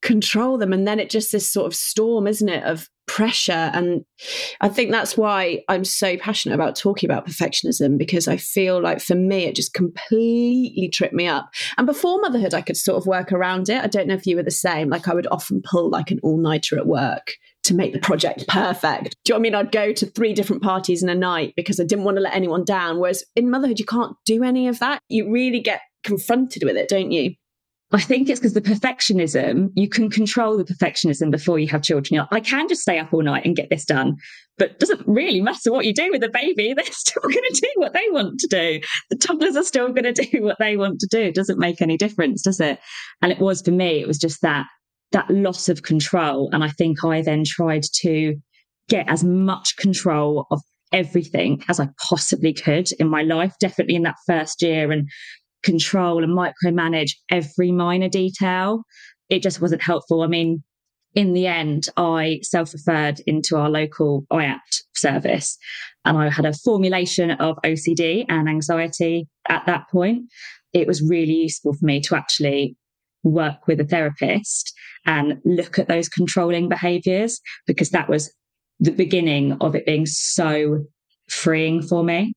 control 0.00 0.58
them 0.58 0.72
and 0.72 0.86
then 0.86 1.00
it 1.00 1.10
just 1.10 1.32
this 1.32 1.50
sort 1.50 1.66
of 1.66 1.74
storm 1.74 2.28
isn't 2.28 2.48
it 2.48 2.62
of 2.62 2.88
pressure 3.08 3.70
and 3.72 4.04
i 4.60 4.68
think 4.68 4.92
that's 4.92 5.16
why 5.16 5.64
i'm 5.70 5.82
so 5.82 6.16
passionate 6.18 6.54
about 6.54 6.76
talking 6.76 7.08
about 7.08 7.26
perfectionism 7.26 7.96
because 7.96 8.28
i 8.28 8.36
feel 8.36 8.82
like 8.82 9.00
for 9.00 9.14
me 9.14 9.44
it 9.44 9.54
just 9.54 9.72
completely 9.72 10.90
tripped 10.92 11.14
me 11.14 11.26
up. 11.26 11.48
And 11.78 11.86
before 11.86 12.20
motherhood 12.20 12.54
i 12.54 12.60
could 12.60 12.76
sort 12.76 12.98
of 12.98 13.06
work 13.06 13.32
around 13.32 13.68
it. 13.68 13.82
I 13.82 13.88
don't 13.88 14.06
know 14.06 14.14
if 14.14 14.26
you 14.26 14.36
were 14.36 14.42
the 14.44 14.52
same. 14.52 14.88
Like 14.88 15.08
i 15.08 15.14
would 15.14 15.26
often 15.32 15.62
pull 15.62 15.90
like 15.90 16.12
an 16.12 16.20
all-nighter 16.22 16.78
at 16.78 16.86
work 16.86 17.32
to 17.68 17.74
make 17.74 17.92
the 17.92 18.00
project 18.00 18.46
perfect. 18.48 19.16
Do 19.24 19.32
you 19.32 19.34
know 19.34 19.36
what 19.36 19.40
I 19.40 19.42
mean? 19.42 19.54
I'd 19.54 19.72
go 19.72 19.92
to 19.92 20.06
three 20.06 20.34
different 20.34 20.62
parties 20.62 21.02
in 21.02 21.08
a 21.08 21.14
night 21.14 21.54
because 21.56 21.78
I 21.80 21.84
didn't 21.84 22.04
want 22.04 22.16
to 22.16 22.22
let 22.22 22.34
anyone 22.34 22.64
down. 22.64 22.98
Whereas 22.98 23.24
in 23.36 23.50
motherhood, 23.50 23.78
you 23.78 23.86
can't 23.86 24.16
do 24.26 24.42
any 24.42 24.68
of 24.68 24.78
that. 24.80 25.00
You 25.08 25.30
really 25.30 25.60
get 25.60 25.80
confronted 26.04 26.64
with 26.64 26.76
it, 26.76 26.88
don't 26.88 27.12
you? 27.12 27.34
I 27.90 28.00
think 28.00 28.28
it's 28.28 28.38
because 28.38 28.52
the 28.52 28.60
perfectionism, 28.60 29.70
you 29.74 29.88
can 29.88 30.10
control 30.10 30.58
the 30.58 30.64
perfectionism 30.64 31.30
before 31.30 31.58
you 31.58 31.68
have 31.68 31.82
children. 31.82 32.16
You're 32.16 32.28
like, 32.30 32.46
I 32.46 32.48
can 32.48 32.68
just 32.68 32.82
stay 32.82 32.98
up 32.98 33.14
all 33.14 33.22
night 33.22 33.46
and 33.46 33.56
get 33.56 33.70
this 33.70 33.86
done. 33.86 34.16
But 34.58 34.72
it 34.72 34.78
doesn't 34.78 35.06
really 35.06 35.40
matter 35.40 35.72
what 35.72 35.86
you 35.86 35.94
do 35.94 36.10
with 36.10 36.20
the 36.20 36.28
baby. 36.28 36.74
They're 36.76 36.84
still 36.84 37.22
going 37.22 37.34
to 37.34 37.60
do 37.60 37.72
what 37.76 37.94
they 37.94 38.04
want 38.10 38.40
to 38.40 38.46
do. 38.46 38.80
The 39.08 39.16
toddlers 39.16 39.56
are 39.56 39.64
still 39.64 39.90
going 39.92 40.04
to 40.12 40.12
do 40.12 40.42
what 40.42 40.58
they 40.58 40.76
want 40.76 41.00
to 41.00 41.08
do. 41.10 41.20
It 41.20 41.34
doesn't 41.34 41.58
make 41.58 41.80
any 41.80 41.96
difference, 41.96 42.42
does 42.42 42.60
it? 42.60 42.78
And 43.22 43.32
it 43.32 43.38
was 43.38 43.62
for 43.62 43.70
me, 43.70 44.00
it 44.00 44.06
was 44.06 44.18
just 44.18 44.42
that 44.42 44.66
that 45.12 45.30
loss 45.30 45.68
of 45.68 45.82
control. 45.82 46.50
And 46.52 46.62
I 46.62 46.68
think 46.68 47.04
I 47.04 47.22
then 47.22 47.44
tried 47.46 47.84
to 48.00 48.36
get 48.88 49.08
as 49.08 49.24
much 49.24 49.76
control 49.76 50.46
of 50.50 50.60
everything 50.92 51.62
as 51.68 51.78
I 51.78 51.88
possibly 52.08 52.52
could 52.52 52.90
in 52.98 53.08
my 53.08 53.22
life, 53.22 53.54
definitely 53.60 53.94
in 53.94 54.02
that 54.02 54.16
first 54.26 54.62
year, 54.62 54.90
and 54.90 55.08
control 55.62 56.22
and 56.22 56.36
micromanage 56.36 57.12
every 57.30 57.72
minor 57.72 58.08
detail. 58.08 58.82
It 59.28 59.42
just 59.42 59.60
wasn't 59.60 59.82
helpful. 59.82 60.22
I 60.22 60.26
mean, 60.26 60.62
in 61.14 61.32
the 61.32 61.46
end, 61.46 61.88
I 61.96 62.40
self 62.42 62.72
referred 62.72 63.20
into 63.26 63.56
our 63.56 63.68
local 63.68 64.24
IAPT 64.32 64.82
service 64.94 65.58
and 66.04 66.16
I 66.16 66.30
had 66.30 66.46
a 66.46 66.52
formulation 66.52 67.32
of 67.32 67.56
OCD 67.64 68.24
and 68.28 68.48
anxiety 68.48 69.26
at 69.48 69.66
that 69.66 69.88
point. 69.90 70.24
It 70.72 70.86
was 70.86 71.02
really 71.02 71.32
useful 71.34 71.74
for 71.74 71.84
me 71.84 72.00
to 72.02 72.16
actually 72.16 72.76
work 73.28 73.66
with 73.66 73.80
a 73.80 73.84
therapist 73.84 74.72
and 75.06 75.40
look 75.44 75.78
at 75.78 75.88
those 75.88 76.08
controlling 76.08 76.68
behaviors 76.68 77.40
because 77.66 77.90
that 77.90 78.08
was 78.08 78.32
the 78.80 78.90
beginning 78.90 79.56
of 79.60 79.74
it 79.74 79.86
being 79.86 80.06
so 80.06 80.84
freeing 81.28 81.82
for 81.82 82.04
me. 82.04 82.32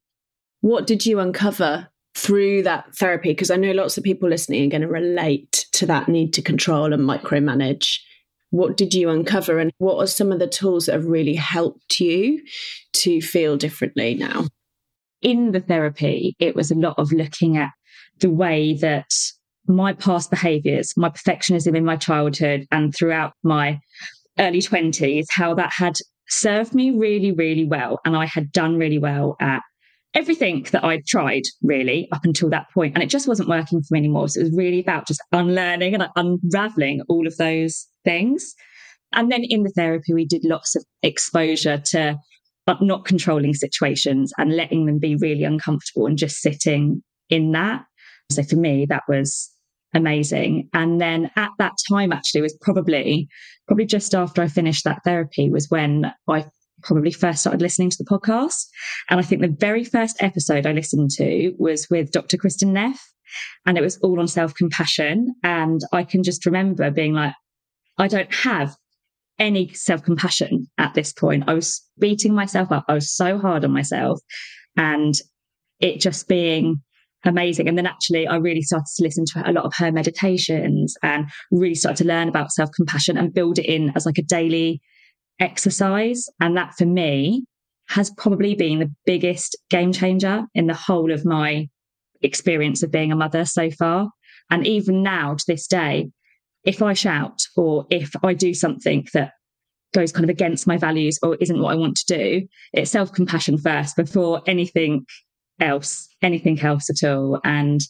What 0.61 0.87
did 0.87 1.05
you 1.05 1.19
uncover 1.19 1.87
through 2.15 2.63
that 2.63 2.95
therapy? 2.95 3.29
Because 3.29 3.51
I 3.51 3.55
know 3.55 3.71
lots 3.71 3.97
of 3.97 4.03
people 4.03 4.29
listening 4.29 4.65
are 4.65 4.69
going 4.69 4.81
to 4.81 4.87
relate 4.87 5.65
to 5.73 5.85
that 5.87 6.07
need 6.07 6.33
to 6.33 6.41
control 6.41 6.93
and 6.93 7.03
micromanage. 7.03 7.99
What 8.51 8.75
did 8.75 8.93
you 8.93 9.09
uncover, 9.09 9.59
and 9.59 9.71
what 9.77 9.97
are 9.97 10.07
some 10.07 10.31
of 10.31 10.39
the 10.39 10.47
tools 10.47 10.85
that 10.85 10.93
have 10.93 11.05
really 11.05 11.35
helped 11.35 12.01
you 12.01 12.41
to 12.93 13.21
feel 13.21 13.55
differently 13.55 14.13
now? 14.13 14.47
In 15.21 15.51
the 15.51 15.61
therapy, 15.61 16.35
it 16.37 16.55
was 16.55 16.69
a 16.69 16.75
lot 16.75 16.95
of 16.97 17.13
looking 17.13 17.55
at 17.55 17.69
the 18.19 18.29
way 18.29 18.73
that 18.73 19.09
my 19.75 19.93
past 19.93 20.29
behaviors, 20.29 20.95
my 20.97 21.09
perfectionism 21.09 21.75
in 21.75 21.85
my 21.85 21.95
childhood 21.95 22.67
and 22.71 22.95
throughout 22.95 23.33
my 23.43 23.79
early 24.39 24.61
20s, 24.61 25.25
how 25.29 25.53
that 25.55 25.71
had 25.73 25.95
served 26.29 26.73
me 26.73 26.91
really, 26.91 27.31
really 27.31 27.65
well. 27.65 27.99
And 28.05 28.15
I 28.15 28.25
had 28.25 28.51
done 28.51 28.77
really 28.77 28.97
well 28.97 29.35
at 29.39 29.61
everything 30.13 30.67
that 30.71 30.83
I'd 30.83 31.05
tried 31.05 31.43
really 31.61 32.09
up 32.11 32.25
until 32.25 32.49
that 32.49 32.69
point, 32.73 32.95
And 32.95 33.03
it 33.03 33.09
just 33.09 33.27
wasn't 33.27 33.49
working 33.49 33.81
for 33.81 33.93
me 33.93 33.99
anymore. 33.99 34.27
So 34.27 34.41
it 34.41 34.43
was 34.43 34.57
really 34.57 34.79
about 34.79 35.07
just 35.07 35.21
unlearning 35.31 35.95
and 35.95 36.07
unraveling 36.15 37.01
all 37.07 37.27
of 37.27 37.37
those 37.37 37.87
things. 38.03 38.53
And 39.13 39.31
then 39.31 39.43
in 39.43 39.63
the 39.63 39.69
therapy, 39.69 40.13
we 40.13 40.25
did 40.25 40.43
lots 40.43 40.75
of 40.75 40.83
exposure 41.01 41.81
to 41.91 42.17
not 42.79 43.03
controlling 43.03 43.53
situations 43.53 44.31
and 44.37 44.55
letting 44.55 44.85
them 44.85 44.97
be 44.97 45.17
really 45.17 45.43
uncomfortable 45.43 46.05
and 46.05 46.17
just 46.17 46.37
sitting 46.37 47.03
in 47.29 47.51
that. 47.51 47.83
So 48.31 48.43
for 48.43 48.55
me, 48.55 48.85
that 48.87 49.03
was 49.09 49.51
amazing. 49.93 50.69
And 50.73 50.99
then 50.99 51.31
at 51.35 51.51
that 51.57 51.73
time, 51.89 52.11
actually, 52.11 52.41
was 52.41 52.57
probably 52.61 53.27
probably 53.67 53.85
just 53.85 54.13
after 54.13 54.41
I 54.41 54.47
finished 54.47 54.83
that 54.85 55.01
therapy 55.03 55.49
was 55.49 55.69
when 55.69 56.11
I 56.27 56.45
probably 56.83 57.11
first 57.11 57.41
started 57.41 57.61
listening 57.61 57.89
to 57.89 57.97
the 57.97 58.09
podcast. 58.09 58.65
And 59.09 59.19
I 59.19 59.23
think 59.23 59.41
the 59.41 59.55
very 59.59 59.83
first 59.83 60.21
episode 60.21 60.65
I 60.65 60.71
listened 60.71 61.11
to 61.11 61.53
was 61.57 61.87
with 61.89 62.11
Dr. 62.11 62.37
Kristin 62.37 62.69
Neff, 62.69 63.01
and 63.65 63.77
it 63.77 63.81
was 63.81 63.97
all 63.97 64.19
on 64.19 64.27
self 64.27 64.53
compassion. 64.55 65.33
And 65.43 65.81
I 65.93 66.03
can 66.03 66.23
just 66.23 66.45
remember 66.45 66.89
being 66.91 67.13
like, 67.13 67.33
I 67.97 68.07
don't 68.07 68.33
have 68.33 68.75
any 69.39 69.73
self 69.73 70.03
compassion 70.03 70.67
at 70.77 70.93
this 70.93 71.13
point. 71.13 71.45
I 71.47 71.53
was 71.53 71.81
beating 71.99 72.33
myself 72.33 72.71
up. 72.71 72.85
I 72.87 72.93
was 72.93 73.13
so 73.13 73.37
hard 73.37 73.65
on 73.65 73.71
myself. 73.71 74.19
And 74.77 75.13
it 75.79 75.99
just 75.99 76.27
being 76.27 76.81
amazing. 77.25 77.67
And 77.67 77.77
then 77.77 77.85
actually, 77.85 78.27
I 78.27 78.37
really 78.37 78.61
started 78.61 78.87
to 78.97 79.03
listen 79.03 79.25
to 79.33 79.49
a 79.49 79.53
lot 79.53 79.65
of 79.65 79.73
her 79.77 79.91
meditations 79.91 80.95
and 81.03 81.29
really 81.51 81.75
started 81.75 82.03
to 82.03 82.07
learn 82.07 82.27
about 82.27 82.51
self 82.51 82.71
compassion 82.75 83.17
and 83.17 83.33
build 83.33 83.59
it 83.59 83.65
in 83.65 83.91
as 83.95 84.05
like 84.05 84.17
a 84.17 84.23
daily 84.23 84.81
exercise. 85.39 86.27
And 86.39 86.57
that 86.57 86.73
for 86.77 86.85
me 86.85 87.45
has 87.89 88.11
probably 88.11 88.55
been 88.55 88.79
the 88.79 88.91
biggest 89.05 89.57
game 89.69 89.91
changer 89.91 90.45
in 90.55 90.67
the 90.67 90.73
whole 90.73 91.11
of 91.11 91.25
my 91.25 91.67
experience 92.21 92.83
of 92.83 92.91
being 92.91 93.11
a 93.11 93.15
mother 93.15 93.45
so 93.45 93.69
far. 93.71 94.09
And 94.49 94.65
even 94.65 95.03
now 95.03 95.35
to 95.35 95.43
this 95.47 95.67
day, 95.67 96.09
if 96.63 96.81
I 96.81 96.93
shout 96.93 97.41
or 97.55 97.85
if 97.89 98.11
I 98.23 98.33
do 98.33 98.53
something 98.53 99.07
that 99.13 99.33
goes 99.93 100.11
kind 100.11 100.23
of 100.23 100.29
against 100.29 100.67
my 100.67 100.77
values 100.77 101.19
or 101.21 101.35
isn't 101.41 101.59
what 101.59 101.73
I 101.73 101.77
want 101.77 101.97
to 101.97 102.17
do, 102.17 102.47
it's 102.73 102.91
self 102.91 103.11
compassion 103.11 103.57
first 103.57 103.95
before 103.95 104.41
anything 104.47 105.05
else, 105.61 106.07
anything 106.21 106.59
else 106.61 106.89
at 106.89 107.07
all. 107.07 107.39
And 107.43 107.81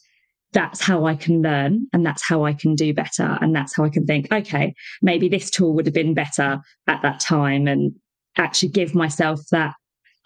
that's 0.53 0.81
how 0.81 1.05
I 1.05 1.15
can 1.15 1.41
learn 1.41 1.87
and 1.93 2.05
that's 2.05 2.27
how 2.27 2.45
I 2.45 2.53
can 2.53 2.75
do 2.75 2.93
better. 2.93 3.37
And 3.41 3.55
that's 3.55 3.75
how 3.75 3.85
I 3.85 3.89
can 3.89 4.05
think, 4.05 4.31
okay, 4.31 4.73
maybe 5.01 5.29
this 5.29 5.49
tool 5.49 5.73
would 5.75 5.85
have 5.85 5.95
been 5.95 6.13
better 6.13 6.59
at 6.87 7.01
that 7.01 7.19
time 7.19 7.67
and 7.67 7.93
actually 8.37 8.69
give 8.69 8.93
myself 8.93 9.39
that 9.51 9.73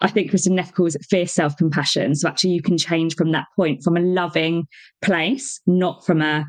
I 0.00 0.08
think 0.08 0.30
Kristin 0.30 0.52
Neff 0.52 0.74
calls 0.74 0.94
it 0.94 1.06
fierce 1.08 1.32
self 1.32 1.56
compassion. 1.56 2.14
So 2.14 2.28
actually, 2.28 2.50
you 2.50 2.62
can 2.62 2.76
change 2.76 3.14
from 3.14 3.32
that 3.32 3.46
point 3.56 3.82
from 3.82 3.96
a 3.96 4.00
loving 4.00 4.66
place, 5.00 5.60
not 5.66 6.04
from 6.04 6.20
a 6.20 6.44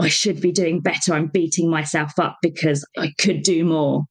I 0.00 0.08
should 0.08 0.40
be 0.40 0.52
doing 0.52 0.80
better. 0.80 1.12
I'm 1.14 1.26
beating 1.26 1.70
myself 1.70 2.18
up 2.18 2.38
because 2.40 2.84
I 2.96 3.12
could 3.18 3.42
do 3.42 3.64
more. 3.64 4.04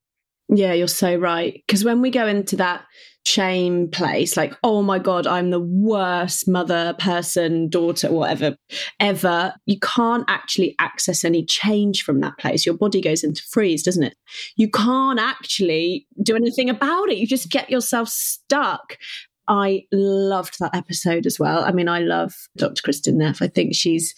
Yeah, 0.49 0.73
you're 0.73 0.87
so 0.87 1.15
right. 1.15 1.61
Because 1.67 1.83
when 1.83 2.01
we 2.01 2.09
go 2.09 2.27
into 2.27 2.55
that 2.57 2.85
shame 3.25 3.89
place, 3.89 4.37
like, 4.37 4.55
oh 4.63 4.81
my 4.81 4.99
God, 4.99 5.27
I'm 5.27 5.49
the 5.49 5.59
worst 5.59 6.47
mother, 6.47 6.95
person, 6.97 7.67
daughter, 7.67 8.09
whatever, 8.11 8.55
ever, 9.01 9.53
you 9.65 9.77
can't 9.79 10.23
actually 10.29 10.75
access 10.79 11.25
any 11.25 11.43
change 11.43 12.03
from 12.03 12.21
that 12.21 12.37
place. 12.37 12.65
Your 12.65 12.77
body 12.77 13.01
goes 13.01 13.23
into 13.23 13.43
freeze, 13.49 13.83
doesn't 13.83 14.03
it? 14.03 14.15
You 14.55 14.69
can't 14.69 15.19
actually 15.19 16.07
do 16.23 16.35
anything 16.35 16.69
about 16.69 17.09
it. 17.09 17.17
You 17.17 17.27
just 17.27 17.49
get 17.49 17.69
yourself 17.69 18.07
stuck. 18.07 18.97
I 19.49 19.83
loved 19.91 20.59
that 20.59 20.75
episode 20.75 21.25
as 21.25 21.39
well. 21.39 21.63
I 21.63 21.71
mean, 21.71 21.87
I 21.87 21.99
love 21.99 22.33
Dr. 22.57 22.81
Kristin 22.81 23.15
Neff. 23.15 23.41
I 23.41 23.47
think 23.47 23.75
she's 23.75 24.13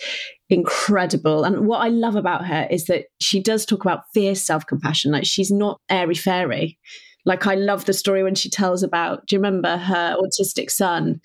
incredible. 0.50 1.44
And 1.44 1.68
what 1.68 1.80
I 1.80 1.90
love 1.90 2.16
about 2.16 2.46
her 2.46 2.68
is 2.70 2.86
that 2.86 3.06
she 3.20 3.42
does 3.42 3.66
talk 3.66 3.84
about 3.84 4.04
fierce 4.14 4.42
self 4.42 4.66
compassion. 4.66 5.12
Like 5.12 5.26
she's 5.26 5.52
not 5.52 5.80
airy 5.90 6.16
fairy. 6.16 6.78
Like 7.26 7.46
I 7.46 7.56
love 7.56 7.86
the 7.86 7.94
story 7.94 8.24
when 8.24 8.36
she 8.36 8.50
tells 8.50 8.82
about, 8.82 9.28
do 9.28 9.36
you 9.36 9.40
remember 9.40 9.78
her 9.78 10.16
autistic 10.18 10.72
son 10.72 11.22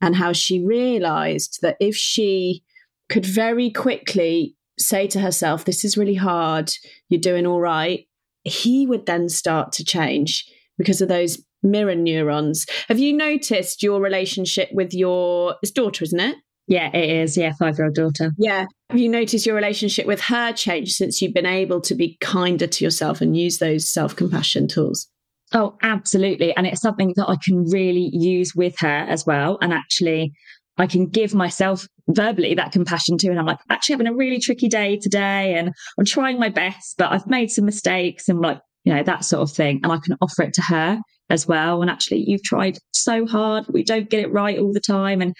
and 0.00 0.14
how 0.14 0.32
she 0.32 0.64
realized 0.64 1.60
that 1.62 1.76
if 1.80 1.96
she 1.96 2.62
could 3.08 3.24
very 3.24 3.70
quickly 3.70 4.54
say 4.78 5.06
to 5.06 5.20
herself, 5.20 5.64
This 5.64 5.84
is 5.84 5.96
really 5.96 6.14
hard, 6.14 6.72
you're 7.08 7.20
doing 7.20 7.46
all 7.46 7.60
right, 7.60 8.06
he 8.44 8.86
would 8.86 9.06
then 9.06 9.28
start 9.28 9.72
to 9.72 9.84
change 9.84 10.44
because 10.76 11.00
of 11.00 11.08
those 11.08 11.42
mirror 11.62 11.94
neurons. 11.94 12.66
Have 12.88 12.98
you 12.98 13.12
noticed 13.12 13.82
your 13.82 14.00
relationship 14.00 14.68
with 14.72 14.92
your 14.92 15.56
daughter, 15.74 16.04
isn't 16.04 16.20
it? 16.20 16.36
Yeah, 16.66 16.90
it 16.94 17.10
is. 17.10 17.36
Yeah, 17.36 17.52
five 17.58 17.78
year 17.78 17.86
old 17.86 17.94
daughter. 17.94 18.32
Yeah. 18.38 18.66
Have 18.90 18.98
you 18.98 19.08
noticed 19.08 19.46
your 19.46 19.54
relationship 19.54 20.06
with 20.06 20.20
her 20.22 20.52
change 20.52 20.92
since 20.92 21.22
you've 21.22 21.34
been 21.34 21.46
able 21.46 21.80
to 21.82 21.94
be 21.94 22.16
kinder 22.20 22.66
to 22.66 22.84
yourself 22.84 23.20
and 23.20 23.36
use 23.36 23.58
those 23.58 23.88
self 23.88 24.16
compassion 24.16 24.68
tools? 24.68 25.08
Oh, 25.52 25.76
absolutely. 25.82 26.54
And 26.56 26.66
it's 26.66 26.80
something 26.80 27.12
that 27.16 27.28
I 27.28 27.36
can 27.44 27.64
really 27.70 28.10
use 28.12 28.54
with 28.54 28.78
her 28.80 29.06
as 29.08 29.24
well. 29.24 29.58
And 29.60 29.72
actually, 29.72 30.32
I 30.76 30.86
can 30.86 31.06
give 31.06 31.34
myself 31.34 31.86
verbally 32.08 32.54
that 32.54 32.72
compassion 32.72 33.16
too. 33.16 33.30
And 33.30 33.38
I'm 33.38 33.46
like, 33.46 33.58
actually 33.70 33.94
having 33.94 34.06
a 34.08 34.14
really 34.14 34.40
tricky 34.40 34.68
day 34.68 34.96
today 34.96 35.54
and 35.54 35.72
I'm 35.98 36.04
trying 36.04 36.38
my 36.38 36.48
best, 36.48 36.96
but 36.98 37.12
I've 37.12 37.26
made 37.26 37.50
some 37.50 37.64
mistakes 37.64 38.28
and 38.28 38.40
like, 38.40 38.60
you 38.84 38.92
know, 38.92 39.02
that 39.02 39.24
sort 39.24 39.48
of 39.48 39.54
thing. 39.54 39.80
And 39.82 39.92
I 39.92 39.98
can 39.98 40.16
offer 40.20 40.42
it 40.42 40.54
to 40.54 40.62
her 40.62 41.00
as 41.30 41.46
well. 41.46 41.80
And 41.80 41.90
actually, 41.90 42.24
you've 42.26 42.42
tried 42.42 42.78
so 42.92 43.26
hard. 43.26 43.66
We 43.68 43.84
don't 43.84 44.10
get 44.10 44.20
it 44.20 44.32
right 44.32 44.58
all 44.58 44.72
the 44.72 44.80
time. 44.80 45.22
And 45.22 45.34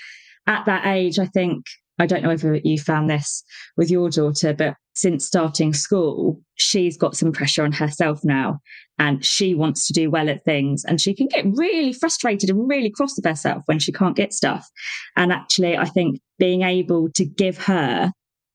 at 0.46 0.66
that 0.66 0.86
age, 0.86 1.18
I 1.18 1.26
think, 1.26 1.64
I 1.98 2.06
don't 2.06 2.22
know 2.22 2.28
whether 2.28 2.56
you 2.56 2.78
found 2.78 3.08
this 3.08 3.42
with 3.76 3.90
your 3.90 4.10
daughter, 4.10 4.52
but 4.52 4.74
since 4.94 5.26
starting 5.26 5.72
school, 5.74 6.40
she's 6.54 6.96
got 6.96 7.16
some 7.16 7.32
pressure 7.32 7.64
on 7.64 7.72
herself 7.72 8.20
now 8.24 8.60
and 8.98 9.24
she 9.24 9.54
wants 9.54 9.86
to 9.86 9.92
do 9.92 10.10
well 10.10 10.28
at 10.28 10.44
things 10.44 10.84
and 10.84 11.00
she 11.00 11.14
can 11.14 11.28
get 11.28 11.44
really 11.54 11.92
frustrated 11.92 12.48
and 12.50 12.68
really 12.68 12.90
cross 12.90 13.16
with 13.16 13.24
herself 13.24 13.62
when 13.66 13.78
she 13.78 13.92
can't 13.92 14.16
get 14.16 14.32
stuff. 14.32 14.66
And 15.16 15.32
actually, 15.32 15.76
I 15.76 15.84
think 15.84 16.20
being 16.38 16.62
able 16.62 17.10
to 17.12 17.24
give 17.24 17.58
her 17.58 18.10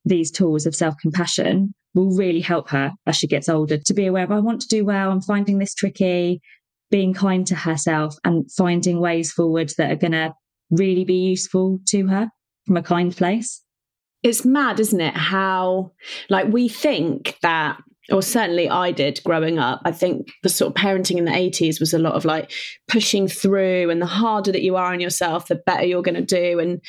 these 0.05 0.31
tools 0.31 0.65
of 0.65 0.75
self 0.75 0.95
compassion 1.01 1.73
will 1.93 2.15
really 2.15 2.41
help 2.41 2.69
her 2.69 2.91
as 3.05 3.15
she 3.15 3.27
gets 3.27 3.49
older 3.49 3.77
to 3.77 3.93
be 3.93 4.07
aware 4.07 4.23
of, 4.23 4.31
I 4.31 4.39
want 4.39 4.61
to 4.61 4.67
do 4.67 4.85
well, 4.85 5.11
I'm 5.11 5.21
finding 5.21 5.59
this 5.59 5.75
tricky, 5.75 6.41
being 6.89 7.13
kind 7.13 7.45
to 7.47 7.55
herself 7.55 8.15
and 8.23 8.51
finding 8.51 8.99
ways 8.99 9.31
forward 9.31 9.71
that 9.77 9.91
are 9.91 9.95
going 9.95 10.13
to 10.13 10.33
really 10.71 11.05
be 11.05 11.15
useful 11.15 11.79
to 11.89 12.07
her 12.07 12.29
from 12.65 12.77
a 12.77 12.83
kind 12.83 13.15
place. 13.15 13.61
It's 14.23 14.45
mad, 14.45 14.79
isn't 14.79 15.01
it? 15.01 15.15
How, 15.15 15.91
like, 16.29 16.47
we 16.47 16.67
think 16.67 17.37
that, 17.41 17.77
or 18.11 18.21
certainly 18.21 18.69
I 18.69 18.91
did 18.91 19.19
growing 19.23 19.59
up. 19.59 19.81
I 19.83 19.91
think 19.91 20.31
the 20.43 20.49
sort 20.49 20.69
of 20.69 20.81
parenting 20.81 21.17
in 21.17 21.25
the 21.25 21.31
80s 21.31 21.79
was 21.79 21.93
a 21.93 21.99
lot 21.99 22.13
of 22.13 22.25
like 22.25 22.51
pushing 22.87 23.27
through, 23.27 23.89
and 23.89 24.01
the 24.01 24.05
harder 24.05 24.51
that 24.51 24.63
you 24.63 24.75
are 24.75 24.93
on 24.93 24.99
yourself, 24.99 25.47
the 25.47 25.61
better 25.65 25.85
you're 25.85 26.01
going 26.01 26.15
to 26.15 26.21
do. 26.21 26.59
And 26.59 26.81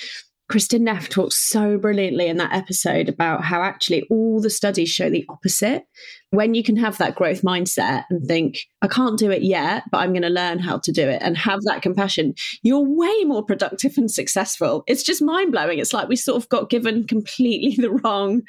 Kristin 0.53 0.83
Neff 0.83 1.09
talks 1.09 1.39
so 1.39 1.79
brilliantly 1.79 2.27
in 2.27 2.37
that 2.37 2.53
episode 2.53 3.09
about 3.09 3.43
how 3.43 3.63
actually 3.63 4.03
all 4.11 4.39
the 4.39 4.51
studies 4.51 4.91
show 4.91 5.09
the 5.09 5.25
opposite. 5.31 5.87
When 6.29 6.53
you 6.53 6.63
can 6.63 6.77
have 6.77 6.99
that 6.99 7.15
growth 7.15 7.41
mindset 7.41 8.05
and 8.11 8.23
think, 8.27 8.59
I 8.83 8.87
can't 8.87 9.19
do 9.19 9.31
it 9.31 9.41
yet, 9.41 9.85
but 9.91 10.03
I'm 10.03 10.11
going 10.13 10.21
to 10.21 10.29
learn 10.29 10.59
how 10.59 10.77
to 10.81 10.93
do 10.93 11.09
it 11.09 11.23
and 11.23 11.39
have 11.39 11.61
that 11.63 11.81
compassion, 11.81 12.35
you're 12.63 12.85
way 12.87 13.25
more 13.25 13.43
productive 13.43 13.97
and 13.97 14.11
successful. 14.11 14.85
It's 14.87 15.03
just 15.03 15.23
mind 15.23 15.53
blowing. 15.53 15.79
It's 15.79 15.95
like 15.95 16.09
we 16.09 16.17
sort 16.17 16.43
of 16.43 16.51
got 16.51 16.69
given 16.69 17.07
completely 17.07 17.75
the 17.83 17.91
wrong 17.91 18.43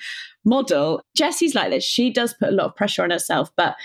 model. 0.44 1.02
Jessie's 1.16 1.56
like 1.56 1.72
this. 1.72 1.86
She 1.86 2.12
does 2.12 2.34
put 2.34 2.50
a 2.50 2.54
lot 2.54 2.66
of 2.66 2.76
pressure 2.76 3.04
on 3.04 3.12
herself, 3.12 3.50
but 3.56 3.78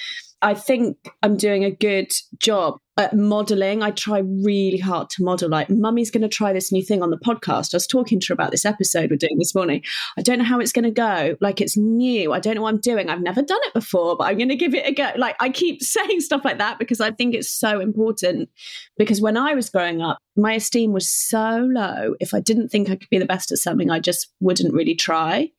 I 0.42 0.54
think 0.54 0.96
I'm 1.22 1.37
doing 1.37 1.62
a 1.62 1.70
good 1.70 2.10
job 2.40 2.78
at 2.99 3.14
modeling. 3.14 3.83
I 3.83 3.93
try 3.93 4.19
really 4.19 4.78
hard 4.78 5.09
to 5.11 5.23
model, 5.23 5.49
like, 5.49 5.71
mummy's 5.71 6.11
going 6.11 6.23
to 6.23 6.28
try 6.28 6.52
this 6.52 6.73
new 6.73 6.83
thing 6.83 7.02
on 7.02 7.11
the 7.11 7.17
podcast. 7.17 7.73
I 7.73 7.76
was 7.76 7.87
talking 7.87 8.19
to 8.21 8.26
her 8.28 8.35
about 8.35 8.50
this 8.50 8.64
episode 8.64 9.11
we're 9.11 9.17
doing 9.17 9.38
this 9.38 9.55
morning. 9.55 9.83
I 10.19 10.23
don't 10.23 10.38
know 10.38 10.45
how 10.45 10.59
it's 10.59 10.73
going 10.73 10.85
to 10.85 10.90
go. 10.90 11.37
Like, 11.40 11.61
it's 11.61 11.76
new. 11.76 12.33
I 12.33 12.40
don't 12.40 12.57
know 12.57 12.62
what 12.62 12.75
I'm 12.75 12.81
doing. 12.81 13.09
I've 13.09 13.23
never 13.23 13.40
done 13.40 13.61
it 13.62 13.75
before, 13.75 14.17
but 14.17 14.25
I'm 14.25 14.37
going 14.37 14.49
to 14.49 14.57
give 14.57 14.75
it 14.75 14.87
a 14.87 14.93
go. 14.93 15.12
Like, 15.17 15.37
I 15.40 15.50
keep 15.50 15.83
saying 15.83 16.21
stuff 16.21 16.45
like 16.45 16.59
that 16.59 16.78
because 16.78 17.00
I 17.00 17.12
think 17.12 17.35
it's 17.35 17.50
so 17.50 17.81
important. 17.81 18.50
Because 18.97 19.21
when 19.21 19.37
I 19.37 19.55
was 19.55 19.71
growing 19.71 20.02
up, 20.02 20.19
my 20.37 20.55
esteem 20.55 20.93
was 20.93 21.09
so 21.09 21.69
low. 21.71 22.14
If 22.21 22.35
I 22.35 22.40
didn't 22.40 22.69
think 22.69 22.90
I 22.90 22.97
could 22.97 23.11
be 23.11 23.19
the 23.19 23.26
best 23.26 23.52
at 23.52 23.59
something, 23.59 23.90
I 23.90 24.00
just 24.00 24.28
wouldn't 24.40 24.75
really 24.75 24.97
try. 24.97 25.50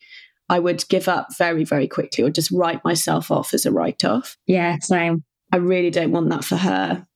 I 0.50 0.60
would 0.60 0.88
give 0.90 1.08
up 1.08 1.28
very, 1.38 1.64
very 1.64 1.88
quickly 1.88 2.24
or 2.24 2.30
just 2.30 2.52
write 2.52 2.84
myself 2.84 3.32
off 3.32 3.54
as 3.54 3.66
a 3.66 3.72
write 3.72 4.04
off. 4.04 4.36
Yeah, 4.48 4.78
same. 4.82 5.24
I 5.52 5.58
really 5.58 5.92
don't 5.92 6.12
want 6.12 6.30
that 6.30 6.44
for 6.44 6.58
her. 6.58 7.08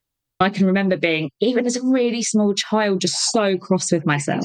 I 0.43 0.49
can 0.49 0.65
remember 0.65 0.97
being, 0.97 1.29
even 1.39 1.65
as 1.65 1.75
a 1.75 1.83
really 1.83 2.21
small 2.21 2.53
child, 2.53 3.01
just 3.01 3.31
so 3.31 3.57
cross 3.57 3.91
with 3.91 4.05
myself. 4.05 4.43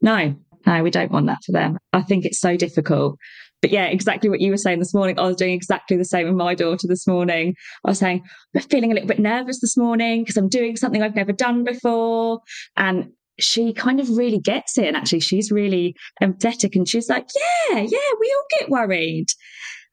No, 0.00 0.34
no, 0.66 0.82
we 0.82 0.90
don't 0.90 1.10
want 1.10 1.26
that 1.26 1.38
for 1.44 1.52
them. 1.52 1.78
I 1.92 2.02
think 2.02 2.24
it's 2.24 2.40
so 2.40 2.56
difficult. 2.56 3.16
But 3.62 3.70
yeah, 3.70 3.86
exactly 3.86 4.30
what 4.30 4.40
you 4.40 4.50
were 4.50 4.56
saying 4.56 4.78
this 4.78 4.94
morning. 4.94 5.18
I 5.18 5.26
was 5.26 5.36
doing 5.36 5.52
exactly 5.52 5.96
the 5.96 6.04
same 6.04 6.26
with 6.26 6.36
my 6.36 6.54
daughter 6.54 6.86
this 6.86 7.06
morning. 7.06 7.54
I 7.84 7.90
was 7.90 7.98
saying, 7.98 8.22
I'm 8.56 8.62
feeling 8.62 8.90
a 8.90 8.94
little 8.94 9.08
bit 9.08 9.18
nervous 9.18 9.60
this 9.60 9.76
morning 9.76 10.22
because 10.22 10.36
I'm 10.36 10.48
doing 10.48 10.76
something 10.76 11.02
I've 11.02 11.14
never 11.14 11.32
done 11.32 11.64
before. 11.64 12.40
And 12.76 13.10
she 13.38 13.72
kind 13.72 14.00
of 14.00 14.08
really 14.16 14.38
gets 14.38 14.78
it. 14.78 14.86
And 14.86 14.96
actually, 14.96 15.20
she's 15.20 15.50
really 15.50 15.94
empathetic 16.22 16.74
and 16.74 16.88
she's 16.88 17.08
like, 17.08 17.28
Yeah, 17.70 17.80
yeah, 17.80 18.12
we 18.20 18.34
all 18.36 18.58
get 18.58 18.70
worried. 18.70 19.26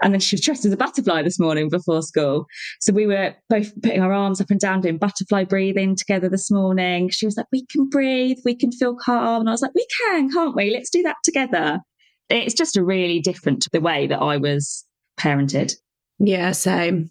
And 0.02 0.14
then 0.14 0.20
she 0.20 0.36
was 0.36 0.42
dressed 0.42 0.66
as 0.66 0.74
a 0.74 0.78
butterfly 0.78 1.24
this 1.24 1.40
morning 1.40 1.70
before 1.70 2.02
school. 2.02 2.46
So 2.82 2.94
we 2.94 3.08
were 3.08 3.36
both 3.50 3.72
putting 3.82 4.02
our 4.02 4.14
arms 4.14 4.40
up 4.40 4.52
and 4.52 4.60
down 4.60 4.82
doing 4.82 4.98
butterfly 4.98 5.46
breathing 5.46 5.96
together 5.96 6.30
this 6.30 6.52
morning. 6.52 7.10
She 7.10 7.26
was 7.26 7.36
like, 7.36 7.48
We 7.52 7.66
can 7.66 7.90
breathe, 7.90 8.38
we 8.46 8.56
can 8.56 8.72
feel 8.72 8.96
calm. 8.96 9.42
And 9.42 9.50
I 9.50 9.52
was 9.52 9.62
like, 9.62 9.74
We 9.76 9.88
can, 10.02 10.32
can't 10.32 10.56
we? 10.56 10.72
Let's 10.72 10.90
do 10.90 11.02
that 11.04 11.18
together. 11.24 11.80
It's 12.30 12.54
just 12.54 12.78
a 12.78 12.84
really 12.84 13.20
different 13.20 13.68
the 13.72 13.82
way 13.82 14.08
that 14.08 14.20
I 14.20 14.38
was 14.38 14.86
parented. 15.20 15.74
Yeah, 16.20 16.52
same. 16.52 17.10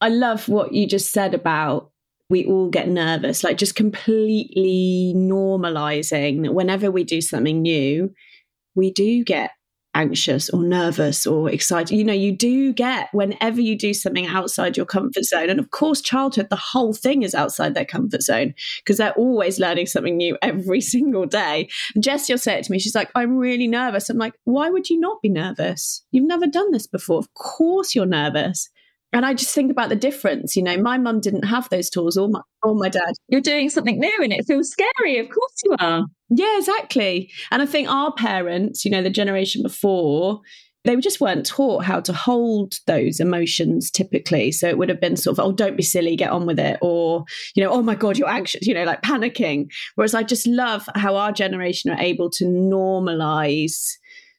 I 0.00 0.08
love 0.08 0.48
what 0.48 0.72
you 0.72 0.86
just 0.86 1.12
said 1.12 1.34
about 1.34 1.90
we 2.30 2.46
all 2.46 2.70
get 2.70 2.88
nervous, 2.88 3.44
like 3.44 3.58
just 3.58 3.74
completely 3.74 5.12
normalizing 5.14 6.42
that 6.42 6.54
whenever 6.54 6.90
we 6.90 7.04
do 7.04 7.20
something 7.20 7.60
new, 7.60 8.12
we 8.74 8.90
do 8.90 9.22
get 9.24 9.50
anxious 9.94 10.50
or 10.50 10.62
nervous 10.62 11.26
or 11.26 11.50
excited. 11.50 11.96
You 11.96 12.04
know, 12.04 12.12
you 12.12 12.36
do 12.36 12.72
get 12.72 13.08
whenever 13.12 13.60
you 13.60 13.76
do 13.76 13.94
something 13.94 14.26
outside 14.26 14.76
your 14.76 14.86
comfort 14.86 15.24
zone. 15.24 15.50
And 15.50 15.60
of 15.60 15.70
course, 15.70 16.00
childhood, 16.00 16.48
the 16.50 16.56
whole 16.56 16.92
thing 16.92 17.22
is 17.22 17.34
outside 17.34 17.74
their 17.74 17.84
comfort 17.84 18.22
zone 18.22 18.54
because 18.78 18.98
they're 18.98 19.12
always 19.12 19.58
learning 19.58 19.86
something 19.86 20.16
new 20.16 20.36
every 20.42 20.80
single 20.94 21.26
day. 21.26 21.68
And 21.94 22.04
Jessie 22.04 22.32
will 22.32 22.38
say 22.38 22.58
it 22.58 22.64
to 22.64 22.72
me. 22.72 22.78
She's 22.78 22.94
like, 22.94 23.10
I'm 23.14 23.36
really 23.36 23.66
nervous. 23.66 24.10
I'm 24.10 24.18
like, 24.18 24.34
why 24.44 24.70
would 24.70 24.90
you 24.90 25.00
not 25.00 25.22
be 25.22 25.28
nervous? 25.28 26.04
You've 26.10 26.26
never 26.26 26.46
done 26.46 26.70
this 26.72 26.86
before. 26.86 27.18
Of 27.18 27.32
course 27.34 27.94
you're 27.94 28.06
nervous 28.06 28.68
and 29.14 29.24
I 29.24 29.32
just 29.32 29.54
think 29.54 29.70
about 29.70 29.88
the 29.88 29.96
difference. 29.96 30.56
You 30.56 30.62
know, 30.62 30.76
my 30.76 30.98
mum 30.98 31.20
didn't 31.20 31.44
have 31.44 31.68
those 31.70 31.88
tools, 31.88 32.16
or 32.16 32.28
my 32.28 32.40
or 32.62 32.74
my 32.74 32.88
dad. 32.88 33.14
You're 33.28 33.40
doing 33.40 33.70
something 33.70 33.98
new, 33.98 34.18
and 34.20 34.32
it 34.32 34.44
feels 34.46 34.70
scary. 34.70 35.18
Of 35.18 35.28
course, 35.30 35.62
you 35.64 35.76
are. 35.78 36.04
Yeah, 36.28 36.58
exactly. 36.58 37.30
And 37.50 37.62
I 37.62 37.66
think 37.66 37.88
our 37.88 38.12
parents, 38.12 38.84
you 38.84 38.90
know, 38.90 39.02
the 39.02 39.10
generation 39.10 39.62
before, 39.62 40.40
they 40.84 40.96
just 40.96 41.20
weren't 41.20 41.46
taught 41.46 41.84
how 41.84 42.00
to 42.00 42.12
hold 42.12 42.74
those 42.86 43.20
emotions 43.20 43.90
typically. 43.90 44.52
So 44.52 44.68
it 44.68 44.76
would 44.76 44.90
have 44.90 45.00
been 45.00 45.16
sort 45.16 45.38
of, 45.38 45.44
oh, 45.44 45.52
don't 45.52 45.76
be 45.76 45.82
silly, 45.82 46.14
get 46.16 46.30
on 46.30 46.44
with 46.44 46.58
it. 46.58 46.78
Or, 46.82 47.24
you 47.54 47.62
know, 47.62 47.70
oh 47.70 47.82
my 47.82 47.94
God, 47.94 48.18
you're 48.18 48.28
anxious, 48.28 48.66
you 48.66 48.74
know, 48.74 48.84
like 48.84 49.00
panicking. 49.00 49.68
Whereas 49.94 50.14
I 50.14 50.22
just 50.22 50.46
love 50.46 50.88
how 50.94 51.16
our 51.16 51.32
generation 51.32 51.90
are 51.90 52.00
able 52.00 52.28
to 52.32 52.44
normalize 52.44 53.92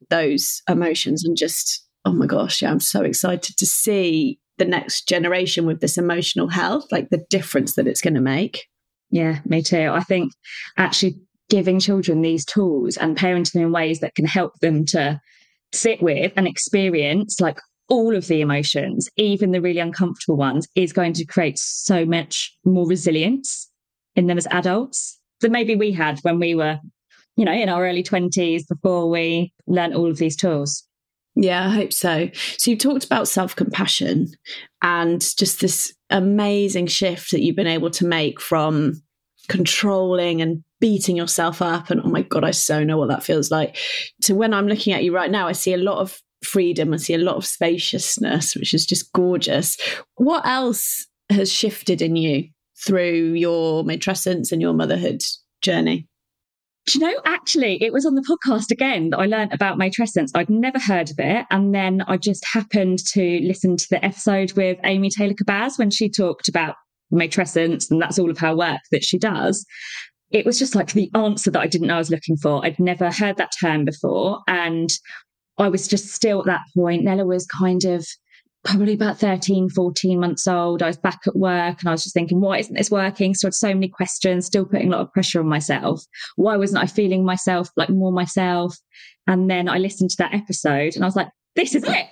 those 0.10 0.62
emotions 0.70 1.26
and 1.26 1.36
just, 1.36 1.84
oh 2.06 2.14
my 2.14 2.28
gosh, 2.28 2.62
yeah, 2.62 2.70
I'm 2.70 2.80
so 2.80 3.02
excited 3.02 3.58
to 3.58 3.66
see 3.66 4.40
the 4.58 4.66
next 4.66 5.08
generation 5.08 5.66
with 5.66 5.82
this 5.82 5.98
emotional 5.98 6.48
health, 6.48 6.86
like 6.92 7.10
the 7.10 7.24
difference 7.30 7.76
that 7.76 7.88
it's 7.88 8.02
going 8.02 8.14
to 8.14 8.22
make. 8.22 8.66
Yeah, 9.12 9.40
me 9.46 9.62
too. 9.62 9.90
I 9.94 10.02
think 10.02 10.32
actually 10.78 11.16
giving 11.50 11.80
children 11.80 12.22
these 12.22 12.46
tools 12.46 12.98
and 12.98 13.18
parenting 13.18 13.62
in 13.62 13.72
ways 13.72 14.00
that 14.00 14.16
can 14.16 14.26
help 14.26 14.60
them 14.60 14.86
to 14.86 15.20
sit 15.74 16.02
with 16.02 16.32
and 16.36 16.48
experience 16.48 17.40
like 17.40 17.60
all 17.88 18.16
of 18.16 18.28
the 18.28 18.42
emotions, 18.42 19.10
even 19.16 19.52
the 19.52 19.62
really 19.62 19.80
uncomfortable 19.80 20.38
ones, 20.38 20.68
is 20.76 20.92
going 20.92 21.14
to 21.14 21.26
create 21.26 21.60
so 21.60 22.06
much 22.06 22.56
more 22.66 22.88
resilience 22.88 23.70
in 24.16 24.28
them 24.28 24.38
as 24.38 24.48
adults 24.48 25.20
than 25.42 25.52
maybe 25.52 25.76
we 25.76 25.92
had 25.92 26.20
when 26.22 26.40
we 26.40 26.56
were, 26.56 26.80
you 27.36 27.46
know, 27.46 27.52
in 27.52 27.70
our 27.70 27.86
early 27.86 28.02
20s 28.02 28.64
before 28.68 29.10
we 29.10 29.54
learned 29.68 29.94
all 29.94 30.10
of 30.10 30.18
these 30.18 30.36
tools. 30.36 30.84
Yeah, 31.36 31.68
I 31.68 31.70
hope 31.70 31.92
so. 31.92 32.30
So 32.58 32.72
you 32.72 32.78
talked 32.78 33.04
about 33.04 33.28
self 33.28 33.56
compassion 33.56 34.28
and 34.82 35.20
just 35.38 35.60
this 35.60 35.94
amazing 36.10 36.88
shift 36.88 37.32
that 37.32 37.42
you've 37.42 37.56
been 37.56 37.68
able 37.68 37.90
to 37.92 38.06
make 38.06 38.40
from 38.40 39.02
controlling 39.48 40.42
and 40.42 40.64
beating 40.80 41.16
yourself 41.16 41.62
up 41.62 41.90
and 41.90 42.02
oh 42.02 42.10
my 42.10 42.24
god 42.24 42.44
i 42.44 42.50
so 42.50 42.84
know 42.84 42.98
what 42.98 43.08
that 43.08 43.24
feels 43.24 43.52
like 43.52 43.78
to 44.22 44.34
when 44.34 44.56
i'm 44.56 44.68
looking 44.68 44.92
at 44.92 45.04
you 45.04 45.14
right 45.14 45.30
now 45.30 45.48
i 45.48 45.52
see 45.52 45.72
a 45.74 45.78
lot 45.78 46.00
of 46.00 46.20
freedom 46.46 46.94
I 46.94 46.98
see 46.98 47.14
a 47.14 47.20
lot 47.20 47.36
of 47.36 47.46
spaciousness, 47.46 48.56
which 48.56 48.74
is 48.74 48.86
just 48.86 49.12
gorgeous. 49.14 49.78
What 50.16 50.46
else 50.46 51.08
has 51.30 51.52
shifted 51.52 52.02
in 52.02 52.16
you 52.16 52.50
through 52.86 53.34
your 53.34 53.84
matrescence 53.84 54.52
and 54.52 54.62
your 54.62 54.74
motherhood 54.74 55.24
journey? 55.62 56.08
Do 56.88 57.00
you 57.00 57.06
know, 57.06 57.20
actually, 57.26 57.82
it 57.82 57.92
was 57.92 58.06
on 58.06 58.14
the 58.14 58.22
podcast 58.22 58.70
again 58.70 59.10
that 59.10 59.18
I 59.18 59.26
learned 59.26 59.54
about 59.54 59.80
matrescence. 59.80 60.30
I'd 60.36 60.52
never 60.52 60.78
heard 60.78 61.10
of 61.10 61.18
it. 61.18 61.48
And 61.50 61.74
then 61.74 62.04
I 62.08 62.18
just 62.18 62.46
happened 62.46 63.00
to 63.14 63.40
listen 63.42 63.76
to 63.76 63.88
the 63.90 64.04
episode 64.06 64.54
with 64.54 64.78
Amy 64.84 65.10
Taylor 65.10 65.34
Kabbaz 65.34 65.80
when 65.80 65.90
she 65.90 66.10
talked 66.10 66.48
about 66.48 66.76
matrescence 67.12 67.90
and 67.90 68.00
that's 68.00 68.20
all 68.20 68.30
of 68.30 68.38
her 68.38 68.56
work 68.56 68.82
that 68.92 69.04
she 69.04 69.18
does. 69.18 69.66
It 70.30 70.46
was 70.46 70.60
just 70.60 70.76
like 70.76 70.92
the 70.92 71.10
answer 71.16 71.50
that 71.50 71.62
I 71.62 71.68
didn't 71.68 71.88
know 71.88 71.96
I 71.96 72.00
was 72.00 72.12
looking 72.12 72.38
for. 72.38 72.64
I'd 72.64 72.80
never 72.80 73.12
heard 73.12 73.38
that 73.38 73.54
term 73.60 73.86
before. 73.86 74.42
And 74.48 74.90
I 75.58 75.70
was 75.70 75.88
just 75.88 76.10
still 76.10 76.42
at 76.42 76.46
that 76.46 76.62
point. 76.76 77.04
Nella 77.04 77.26
was 77.26 77.48
kind 77.48 77.84
of 77.86 78.06
probably 78.66 78.94
about 78.94 79.20
13, 79.20 79.70
14 79.70 80.20
months 80.20 80.48
old. 80.48 80.82
I 80.82 80.88
was 80.88 80.98
back 80.98 81.22
at 81.28 81.36
work 81.36 81.80
and 81.80 81.88
I 81.88 81.92
was 81.92 82.04
just 82.04 82.16
thinking, 82.16 82.42
why 82.42 82.58
isn't 82.58 82.76
this 82.76 82.92
working? 82.92 83.34
So 83.36 83.46
I 83.46 83.50
had 83.50 83.54
so 83.54 83.74
many 83.74 83.88
questions, 83.88 84.48
still 84.48 84.66
putting 84.66 84.88
a 84.88 84.92
lot 84.92 85.02
of 85.02 85.14
pressure 85.14 85.40
on 85.40 85.48
myself. 85.48 86.04
Why 86.36 86.58
wasn't 86.58 86.84
I 86.84 86.88
feeling 86.88 87.24
myself 87.24 87.70
like 87.78 87.90
more 87.90 88.12
myself? 88.12 88.76
And 89.28 89.50
then 89.50 89.70
I 89.70 89.78
listened 89.78 90.10
to 90.12 90.18
that 90.18 90.34
episode 90.34 90.96
and 90.96 91.04
I 91.04 91.08
was 91.08 91.16
like, 91.16 91.30
this 91.56 91.76
is 91.76 91.84
it. 91.84 92.08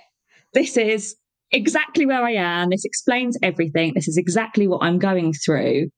This 0.54 0.76
is 0.76 1.16
exactly 1.50 2.06
where 2.06 2.22
I 2.22 2.32
am. 2.32 2.70
This 2.70 2.84
explains 2.84 3.36
everything. 3.42 3.92
This 3.94 4.08
is 4.08 4.16
exactly 4.16 4.68
what 4.68 4.82
I'm 4.82 4.98
going 4.98 5.32
through. 5.32 5.88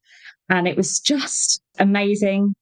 And 0.49 0.67
it 0.67 0.77
was 0.77 1.01
just 1.01 1.61
amazing 1.79 2.55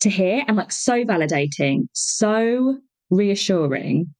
to 0.00 0.10
hear 0.10 0.44
and 0.46 0.56
like 0.56 0.72
so 0.72 1.04
validating, 1.04 1.88
so 1.92 2.78
reassuring 3.10 4.14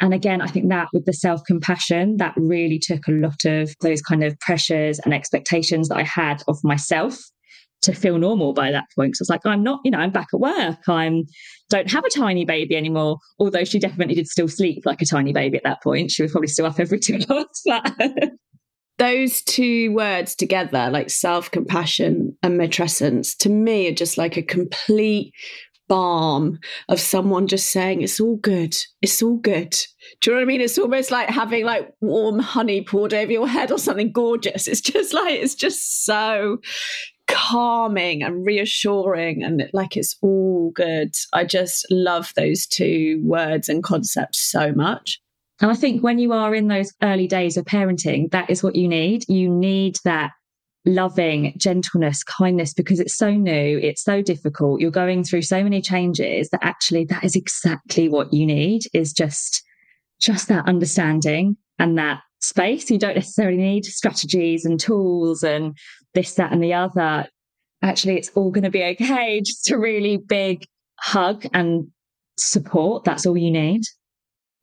and 0.00 0.12
again, 0.12 0.40
I 0.40 0.46
think 0.46 0.68
that 0.68 0.88
with 0.92 1.04
the 1.04 1.12
self 1.12 1.42
compassion, 1.44 2.16
that 2.16 2.34
really 2.36 2.78
took 2.78 3.06
a 3.06 3.12
lot 3.12 3.44
of 3.44 3.74
those 3.80 4.02
kind 4.02 4.24
of 4.24 4.38
pressures 4.40 4.98
and 4.98 5.14
expectations 5.14 5.88
that 5.88 5.98
I 5.98 6.02
had 6.02 6.42
of 6.48 6.58
myself 6.64 7.18
to 7.82 7.92
feel 7.92 8.18
normal 8.18 8.52
by 8.52 8.70
that 8.70 8.84
point. 8.94 9.16
So 9.16 9.22
it's 9.22 9.30
like, 9.30 9.44
I'm 9.44 9.62
not, 9.62 9.80
you 9.84 9.90
know, 9.90 9.98
I'm 9.98 10.10
back 10.10 10.28
at 10.32 10.40
work. 10.40 10.78
I'm 10.88 11.24
don't 11.68 11.90
have 11.90 12.04
a 12.04 12.10
tiny 12.10 12.44
baby 12.44 12.76
anymore. 12.76 13.18
Although 13.38 13.64
she 13.64 13.78
definitely 13.78 14.14
did 14.14 14.28
still 14.28 14.48
sleep 14.48 14.84
like 14.84 15.02
a 15.02 15.06
tiny 15.06 15.32
baby 15.32 15.56
at 15.56 15.64
that 15.64 15.82
point. 15.82 16.10
She 16.10 16.22
was 16.22 16.32
probably 16.32 16.48
still 16.48 16.66
up 16.66 16.78
every 16.78 16.98
two 17.00 17.18
hours. 17.28 17.62
Those 18.98 19.42
two 19.42 19.92
words 19.92 20.34
together, 20.34 20.90
like 20.90 21.10
self 21.10 21.50
compassion 21.50 22.36
and 22.42 22.60
matrescence, 22.60 23.36
to 23.38 23.48
me 23.48 23.88
are 23.88 23.94
just 23.94 24.18
like 24.18 24.36
a 24.36 24.42
complete 24.42 25.32
balm 25.92 26.58
of 26.88 26.98
someone 26.98 27.46
just 27.46 27.70
saying 27.70 28.00
it's 28.00 28.18
all 28.18 28.36
good. 28.36 28.74
It's 29.02 29.22
all 29.22 29.36
good. 29.36 29.76
Do 30.22 30.30
you 30.30 30.32
know 30.32 30.40
what 30.40 30.42
i 30.42 30.46
mean? 30.46 30.62
It's 30.62 30.78
almost 30.78 31.10
like 31.10 31.28
having 31.28 31.66
like 31.66 31.92
warm 32.00 32.38
honey 32.38 32.82
poured 32.82 33.12
over 33.12 33.30
your 33.30 33.46
head 33.46 33.70
or 33.70 33.76
something 33.76 34.10
gorgeous. 34.10 34.66
It's 34.66 34.80
just 34.80 35.12
like 35.12 35.34
it's 35.34 35.54
just 35.54 36.06
so 36.06 36.62
calming 37.28 38.22
and 38.22 38.46
reassuring 38.46 39.42
and 39.42 39.68
like 39.74 39.98
it's 39.98 40.16
all 40.22 40.70
good. 40.74 41.14
I 41.34 41.44
just 41.44 41.84
love 41.90 42.32
those 42.36 42.66
two 42.66 43.20
words 43.22 43.68
and 43.68 43.84
concepts 43.84 44.38
so 44.38 44.72
much. 44.72 45.20
And 45.60 45.70
I 45.70 45.74
think 45.74 46.02
when 46.02 46.18
you 46.18 46.32
are 46.32 46.54
in 46.54 46.68
those 46.68 46.94
early 47.02 47.28
days 47.28 47.58
of 47.58 47.66
parenting, 47.66 48.30
that 48.30 48.48
is 48.48 48.62
what 48.62 48.76
you 48.76 48.88
need. 48.88 49.28
You 49.28 49.50
need 49.50 49.98
that 50.06 50.32
loving 50.84 51.54
gentleness 51.56 52.24
kindness 52.24 52.74
because 52.74 52.98
it's 52.98 53.16
so 53.16 53.30
new 53.30 53.78
it's 53.78 54.02
so 54.02 54.20
difficult. 54.20 54.80
You're 54.80 54.90
going 54.90 55.22
through 55.22 55.42
so 55.42 55.62
many 55.62 55.80
changes 55.80 56.48
that 56.50 56.64
actually 56.64 57.04
that 57.06 57.24
is 57.24 57.36
exactly 57.36 58.08
what 58.08 58.32
you 58.32 58.46
need 58.46 58.82
is 58.92 59.12
just 59.12 59.62
just 60.20 60.48
that 60.48 60.68
understanding 60.68 61.56
and 61.78 61.98
that 61.98 62.20
space. 62.40 62.90
You 62.90 62.98
don't 62.98 63.14
necessarily 63.14 63.58
need 63.58 63.84
strategies 63.84 64.64
and 64.64 64.78
tools 64.78 65.42
and 65.42 65.76
this 66.14 66.34
that 66.34 66.52
and 66.52 66.62
the 66.62 66.74
other. 66.74 67.28
Actually 67.82 68.16
it's 68.16 68.30
all 68.30 68.50
going 68.50 68.64
to 68.64 68.70
be 68.70 68.82
okay. 68.84 69.40
Just 69.44 69.70
a 69.70 69.78
really 69.78 70.16
big 70.16 70.64
hug 71.00 71.44
and 71.52 71.88
support. 72.38 73.04
That's 73.04 73.26
all 73.26 73.36
you 73.36 73.50
need. 73.50 73.82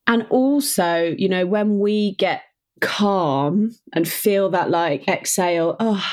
And 0.07 0.25
also 0.29 1.15
you 1.17 1.29
know 1.29 1.45
when 1.45 1.79
we 1.79 2.15
get 2.15 2.41
calm 2.81 3.71
and 3.93 4.07
feel 4.07 4.49
that 4.49 4.69
like 4.69 5.07
exhale 5.07 5.75
oh 5.79 6.05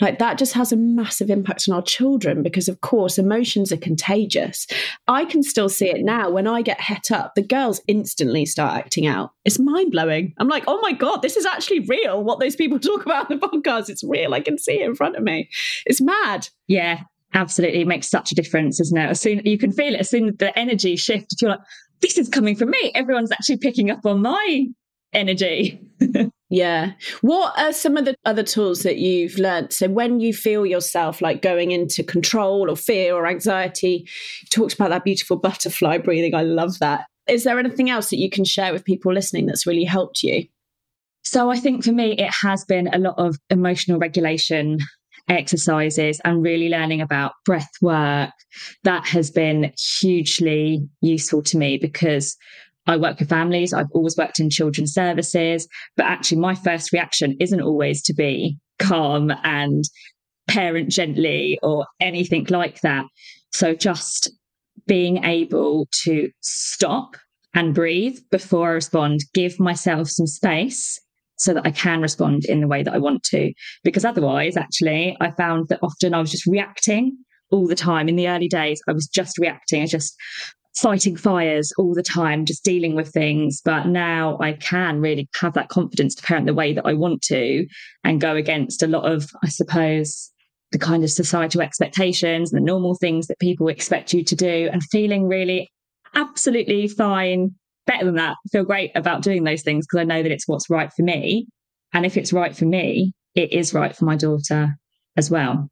like 0.00 0.18
that 0.18 0.38
just 0.38 0.52
has 0.52 0.72
a 0.72 0.76
massive 0.76 1.30
impact 1.30 1.68
on 1.68 1.74
our 1.74 1.82
children 1.82 2.42
because 2.42 2.68
of 2.68 2.80
course 2.80 3.18
emotions 3.18 3.72
are 3.72 3.76
contagious. 3.76 4.66
I 5.08 5.24
can 5.24 5.42
still 5.42 5.68
see 5.68 5.88
it 5.88 6.04
now. 6.04 6.30
When 6.30 6.46
i 6.46 6.62
get 6.62 6.80
het 6.80 7.10
up 7.10 7.34
the 7.34 7.42
girls 7.42 7.80
instantly 7.86 8.46
start 8.46 8.76
acting 8.76 9.06
out. 9.06 9.30
It's 9.44 9.58
mind-blowing. 9.58 10.34
I'm 10.38 10.48
like 10.48 10.64
oh 10.66 10.80
my 10.82 10.92
god 10.92 11.22
this 11.22 11.36
is 11.36 11.46
actually 11.46 11.80
real 11.80 12.22
what 12.22 12.40
those 12.40 12.56
people 12.56 12.78
talk 12.80 13.04
about 13.04 13.30
in 13.30 13.38
the 13.38 13.46
podcast. 13.46 13.88
It's 13.88 14.04
real. 14.04 14.34
I 14.34 14.40
can 14.40 14.58
see 14.58 14.80
it 14.80 14.86
in 14.86 14.94
front 14.94 15.16
of 15.16 15.22
me. 15.22 15.48
It's 15.86 16.00
mad. 16.00 16.48
Yeah 16.68 17.02
absolutely. 17.34 17.82
It 17.82 17.88
makes 17.88 18.08
such 18.08 18.32
a 18.32 18.34
difference 18.34 18.80
isn't 18.80 18.96
it? 18.96 19.10
As 19.10 19.20
soon 19.20 19.40
you 19.44 19.58
can 19.58 19.72
feel 19.72 19.94
it. 19.94 20.00
As 20.00 20.10
soon 20.10 20.28
as 20.28 20.36
the 20.38 20.56
energy 20.58 20.96
shifts 20.96 21.40
you're 21.40 21.50
like 21.50 21.60
this 22.00 22.18
is 22.18 22.28
coming 22.28 22.56
from 22.56 22.70
me. 22.70 22.92
Everyone's 22.94 23.32
actually 23.32 23.56
picking 23.58 23.90
up 23.90 24.04
on 24.04 24.22
my 24.22 24.66
energy. 25.16 25.80
yeah. 26.50 26.92
What 27.22 27.58
are 27.58 27.72
some 27.72 27.96
of 27.96 28.04
the 28.04 28.14
other 28.24 28.42
tools 28.42 28.82
that 28.82 28.98
you've 28.98 29.38
learned? 29.38 29.72
So 29.72 29.88
when 29.88 30.20
you 30.20 30.32
feel 30.32 30.66
yourself 30.66 31.20
like 31.20 31.42
going 31.42 31.72
into 31.72 32.04
control 32.04 32.70
or 32.70 32.76
fear 32.76 33.14
or 33.14 33.26
anxiety, 33.26 34.08
talked 34.50 34.74
about 34.74 34.90
that 34.90 35.04
beautiful 35.04 35.36
butterfly 35.36 35.98
breathing. 35.98 36.34
I 36.34 36.42
love 36.42 36.78
that. 36.78 37.06
Is 37.26 37.42
there 37.42 37.58
anything 37.58 37.90
else 37.90 38.10
that 38.10 38.18
you 38.18 38.30
can 38.30 38.44
share 38.44 38.72
with 38.72 38.84
people 38.84 39.12
listening 39.12 39.46
that's 39.46 39.66
really 39.66 39.84
helped 39.84 40.22
you? 40.22 40.46
So 41.24 41.50
I 41.50 41.56
think 41.56 41.82
for 41.82 41.90
me, 41.90 42.12
it 42.12 42.30
has 42.42 42.64
been 42.64 42.88
a 42.92 42.98
lot 42.98 43.18
of 43.18 43.36
emotional 43.50 43.98
regulation 43.98 44.78
exercises 45.28 46.20
and 46.24 46.42
really 46.42 46.68
learning 46.68 47.00
about 47.00 47.32
breath 47.44 47.72
work. 47.82 48.30
That 48.84 49.06
has 49.08 49.30
been 49.30 49.72
hugely 49.98 50.88
useful 51.00 51.42
to 51.44 51.58
me 51.58 51.78
because 51.78 52.36
I 52.86 52.96
work 52.96 53.18
with 53.18 53.28
families. 53.28 53.72
I've 53.72 53.90
always 53.92 54.16
worked 54.16 54.40
in 54.40 54.50
children's 54.50 54.92
services, 54.92 55.68
but 55.96 56.06
actually, 56.06 56.38
my 56.38 56.54
first 56.54 56.92
reaction 56.92 57.36
isn't 57.40 57.60
always 57.60 58.02
to 58.02 58.14
be 58.14 58.58
calm 58.78 59.32
and 59.42 59.84
parent 60.48 60.90
gently 60.90 61.58
or 61.62 61.86
anything 62.00 62.46
like 62.50 62.80
that. 62.82 63.04
So, 63.52 63.74
just 63.74 64.30
being 64.86 65.24
able 65.24 65.88
to 66.04 66.30
stop 66.40 67.16
and 67.54 67.74
breathe 67.74 68.18
before 68.30 68.70
I 68.70 68.74
respond, 68.74 69.20
give 69.34 69.58
myself 69.58 70.08
some 70.08 70.26
space 70.26 71.00
so 71.38 71.54
that 71.54 71.66
I 71.66 71.70
can 71.70 72.00
respond 72.00 72.44
in 72.44 72.60
the 72.60 72.68
way 72.68 72.82
that 72.82 72.94
I 72.94 72.98
want 72.98 73.22
to. 73.24 73.52
Because 73.82 74.04
otherwise, 74.04 74.56
actually, 74.56 75.16
I 75.20 75.30
found 75.32 75.68
that 75.68 75.80
often 75.82 76.14
I 76.14 76.20
was 76.20 76.30
just 76.30 76.46
reacting 76.46 77.16
all 77.50 77.66
the 77.66 77.74
time. 77.74 78.08
In 78.08 78.16
the 78.16 78.28
early 78.28 78.48
days, 78.48 78.80
I 78.88 78.92
was 78.92 79.06
just 79.06 79.38
reacting. 79.38 79.82
I 79.82 79.86
just 79.86 80.14
fighting 80.76 81.16
fires 81.16 81.72
all 81.78 81.94
the 81.94 82.02
time, 82.02 82.44
just 82.44 82.64
dealing 82.64 82.94
with 82.94 83.08
things. 83.08 83.60
But 83.64 83.86
now 83.86 84.38
I 84.40 84.52
can 84.54 85.00
really 85.00 85.28
have 85.40 85.54
that 85.54 85.68
confidence 85.68 86.14
to 86.14 86.22
parent 86.22 86.46
the 86.46 86.54
way 86.54 86.72
that 86.72 86.86
I 86.86 86.92
want 86.92 87.22
to 87.22 87.66
and 88.04 88.20
go 88.20 88.36
against 88.36 88.82
a 88.82 88.86
lot 88.86 89.10
of, 89.10 89.30
I 89.42 89.48
suppose, 89.48 90.30
the 90.72 90.78
kind 90.78 91.04
of 91.04 91.10
societal 91.10 91.62
expectations 91.62 92.52
and 92.52 92.60
the 92.60 92.66
normal 92.66 92.96
things 92.96 93.28
that 93.28 93.38
people 93.38 93.68
expect 93.68 94.12
you 94.12 94.24
to 94.24 94.34
do 94.34 94.68
and 94.72 94.82
feeling 94.90 95.28
really 95.28 95.70
absolutely 96.14 96.88
fine, 96.88 97.54
better 97.86 98.04
than 98.04 98.16
that, 98.16 98.36
feel 98.50 98.64
great 98.64 98.90
about 98.94 99.22
doing 99.22 99.44
those 99.44 99.62
things 99.62 99.86
because 99.86 100.00
I 100.00 100.04
know 100.04 100.22
that 100.22 100.32
it's 100.32 100.48
what's 100.48 100.68
right 100.68 100.92
for 100.92 101.02
me. 101.02 101.46
And 101.92 102.04
if 102.04 102.16
it's 102.16 102.32
right 102.32 102.54
for 102.54 102.64
me, 102.64 103.12
it 103.34 103.52
is 103.52 103.72
right 103.72 103.94
for 103.94 104.04
my 104.04 104.16
daughter 104.16 104.76
as 105.16 105.30
well. 105.30 105.68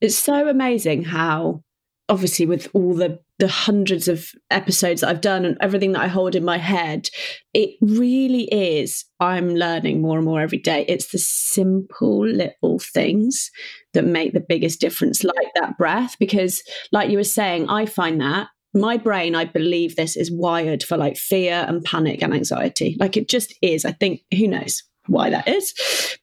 It's 0.00 0.16
so 0.16 0.48
amazing 0.48 1.04
how 1.04 1.62
obviously 2.08 2.46
with 2.46 2.68
all 2.72 2.94
the 2.94 3.18
the 3.38 3.48
hundreds 3.48 4.08
of 4.08 4.30
episodes 4.50 5.00
that 5.00 5.10
I've 5.10 5.20
done 5.20 5.44
and 5.44 5.56
everything 5.60 5.92
that 5.92 6.02
I 6.02 6.08
hold 6.08 6.34
in 6.34 6.44
my 6.44 6.58
head, 6.58 7.08
it 7.54 7.76
really 7.80 8.44
is. 8.44 9.04
I'm 9.20 9.54
learning 9.54 10.02
more 10.02 10.16
and 10.16 10.26
more 10.26 10.40
every 10.40 10.58
day. 10.58 10.84
It's 10.88 11.12
the 11.12 11.18
simple 11.18 12.26
little 12.26 12.80
things 12.80 13.50
that 13.94 14.04
make 14.04 14.32
the 14.32 14.44
biggest 14.46 14.80
difference, 14.80 15.22
like 15.22 15.48
that 15.54 15.78
breath. 15.78 16.16
Because, 16.18 16.62
like 16.90 17.10
you 17.10 17.16
were 17.16 17.24
saying, 17.24 17.68
I 17.68 17.86
find 17.86 18.20
that 18.20 18.48
my 18.74 18.96
brain, 18.96 19.34
I 19.34 19.44
believe 19.44 19.96
this 19.96 20.16
is 20.16 20.30
wired 20.30 20.82
for 20.82 20.96
like 20.96 21.16
fear 21.16 21.64
and 21.68 21.82
panic 21.84 22.22
and 22.22 22.34
anxiety. 22.34 22.96
Like 22.98 23.16
it 23.16 23.28
just 23.28 23.54
is. 23.62 23.84
I 23.84 23.92
think, 23.92 24.20
who 24.36 24.46
knows 24.46 24.82
why 25.06 25.30
that 25.30 25.48
is, 25.48 25.72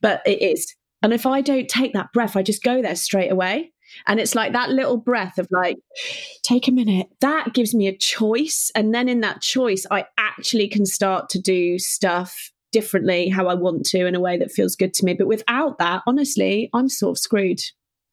but 0.01 0.21
it 0.25 0.41
is. 0.41 0.73
And 1.01 1.13
if 1.13 1.25
I 1.25 1.41
don't 1.41 1.67
take 1.69 1.93
that 1.93 2.11
breath, 2.13 2.35
I 2.35 2.43
just 2.43 2.63
go 2.63 2.81
there 2.81 2.95
straight 2.95 3.31
away. 3.31 3.71
And 4.07 4.19
it's 4.19 4.35
like 4.35 4.53
that 4.53 4.69
little 4.69 4.97
breath 4.97 5.37
of 5.37 5.47
like, 5.51 5.77
take 6.43 6.67
a 6.67 6.71
minute. 6.71 7.07
That 7.21 7.53
gives 7.53 7.73
me 7.73 7.87
a 7.87 7.97
choice. 7.97 8.71
And 8.75 8.93
then 8.93 9.09
in 9.09 9.21
that 9.21 9.41
choice, 9.41 9.85
I 9.89 10.05
actually 10.17 10.67
can 10.67 10.85
start 10.85 11.29
to 11.29 11.39
do 11.39 11.79
stuff 11.79 12.51
differently 12.71 13.29
how 13.29 13.47
I 13.47 13.53
want 13.53 13.85
to 13.85 14.05
in 14.05 14.15
a 14.15 14.19
way 14.19 14.37
that 14.37 14.51
feels 14.51 14.75
good 14.75 14.93
to 14.95 15.05
me. 15.05 15.13
But 15.13 15.27
without 15.27 15.77
that, 15.79 16.01
honestly, 16.05 16.69
I'm 16.73 16.89
sort 16.89 17.17
of 17.17 17.21
screwed, 17.21 17.59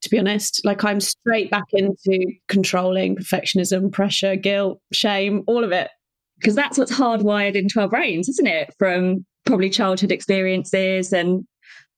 to 0.02 0.10
be 0.10 0.18
honest. 0.18 0.60
Like 0.64 0.84
I'm 0.84 1.00
straight 1.00 1.50
back 1.50 1.64
into 1.72 2.26
controlling 2.48 3.16
perfectionism, 3.16 3.90
pressure, 3.90 4.36
guilt, 4.36 4.80
shame, 4.92 5.42
all 5.46 5.64
of 5.64 5.72
it. 5.72 5.90
Because 6.38 6.54
that's 6.54 6.78
what's 6.78 6.92
hardwired 6.92 7.54
into 7.54 7.80
our 7.80 7.88
brains, 7.88 8.28
isn't 8.28 8.46
it? 8.46 8.74
From 8.78 9.24
probably 9.46 9.70
childhood 9.70 10.12
experiences 10.12 11.12
and 11.12 11.44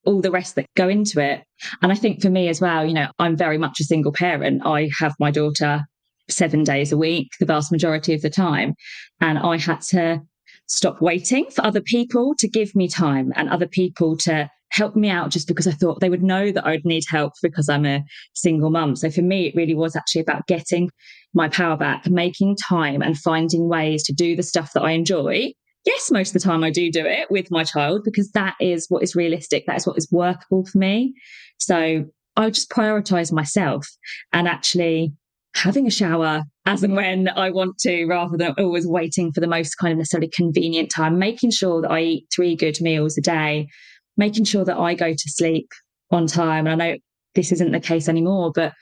all 0.06 0.20
the 0.20 0.30
rest 0.30 0.54
that 0.56 0.66
go 0.76 0.88
into 0.88 1.20
it. 1.20 1.42
And 1.82 1.92
I 1.92 1.94
think 1.94 2.22
for 2.22 2.30
me 2.30 2.48
as 2.48 2.60
well, 2.60 2.84
you 2.84 2.94
know, 2.94 3.08
I'm 3.18 3.36
very 3.36 3.58
much 3.58 3.80
a 3.80 3.84
single 3.84 4.12
parent. 4.12 4.62
I 4.64 4.90
have 4.98 5.14
my 5.18 5.30
daughter 5.30 5.82
seven 6.28 6.64
days 6.64 6.92
a 6.92 6.96
week, 6.96 7.28
the 7.38 7.46
vast 7.46 7.70
majority 7.70 8.14
of 8.14 8.22
the 8.22 8.30
time. 8.30 8.74
And 9.20 9.38
I 9.38 9.58
had 9.58 9.80
to 9.82 10.20
stop 10.66 11.00
waiting 11.00 11.46
for 11.50 11.64
other 11.64 11.82
people 11.82 12.34
to 12.38 12.48
give 12.48 12.74
me 12.74 12.88
time 12.88 13.32
and 13.36 13.50
other 13.50 13.66
people 13.66 14.16
to 14.16 14.48
help 14.70 14.96
me 14.96 15.08
out 15.08 15.30
just 15.30 15.46
because 15.46 15.66
I 15.66 15.72
thought 15.72 16.00
they 16.00 16.10
would 16.10 16.22
know 16.22 16.50
that 16.50 16.66
I'd 16.66 16.84
need 16.84 17.04
help 17.08 17.34
because 17.42 17.68
I'm 17.68 17.86
a 17.86 18.02
single 18.34 18.70
mum. 18.70 18.96
So 18.96 19.10
for 19.10 19.22
me, 19.22 19.46
it 19.46 19.54
really 19.54 19.74
was 19.74 19.94
actually 19.94 20.22
about 20.22 20.46
getting 20.48 20.90
my 21.32 21.48
power 21.48 21.76
back, 21.76 22.08
making 22.08 22.56
time 22.56 23.02
and 23.02 23.16
finding 23.16 23.68
ways 23.68 24.02
to 24.04 24.12
do 24.12 24.34
the 24.34 24.42
stuff 24.42 24.72
that 24.74 24.82
I 24.82 24.92
enjoy 24.92 25.52
yes, 25.84 26.10
most 26.10 26.34
of 26.34 26.42
the 26.42 26.48
time 26.48 26.64
I 26.64 26.70
do 26.70 26.90
do 26.90 27.04
it 27.06 27.30
with 27.30 27.50
my 27.50 27.64
child 27.64 28.02
because 28.04 28.30
that 28.32 28.54
is 28.60 28.86
what 28.88 29.02
is 29.02 29.14
realistic. 29.14 29.64
That 29.66 29.76
is 29.76 29.86
what 29.86 29.98
is 29.98 30.08
workable 30.10 30.64
for 30.66 30.78
me. 30.78 31.14
So 31.58 32.04
I 32.36 32.50
just 32.50 32.70
prioritize 32.70 33.32
myself 33.32 33.86
and 34.32 34.48
actually 34.48 35.12
having 35.54 35.86
a 35.86 35.90
shower 35.90 36.42
as 36.66 36.82
and 36.82 36.96
when 36.96 37.28
I 37.28 37.50
want 37.50 37.78
to, 37.80 38.06
rather 38.06 38.36
than 38.36 38.54
always 38.58 38.86
waiting 38.86 39.32
for 39.32 39.40
the 39.40 39.46
most 39.46 39.76
kind 39.76 39.92
of 39.92 39.98
necessarily 39.98 40.30
convenient 40.34 40.90
time, 40.90 41.18
making 41.18 41.50
sure 41.50 41.82
that 41.82 41.90
I 41.90 42.00
eat 42.00 42.26
three 42.34 42.56
good 42.56 42.80
meals 42.80 43.16
a 43.18 43.20
day, 43.20 43.68
making 44.16 44.44
sure 44.44 44.64
that 44.64 44.78
I 44.78 44.94
go 44.94 45.12
to 45.12 45.30
sleep 45.30 45.68
on 46.10 46.26
time. 46.26 46.66
And 46.66 46.82
I 46.82 46.92
know 46.92 46.98
this 47.34 47.52
isn't 47.52 47.72
the 47.72 47.80
case 47.80 48.08
anymore, 48.08 48.50
but 48.54 48.72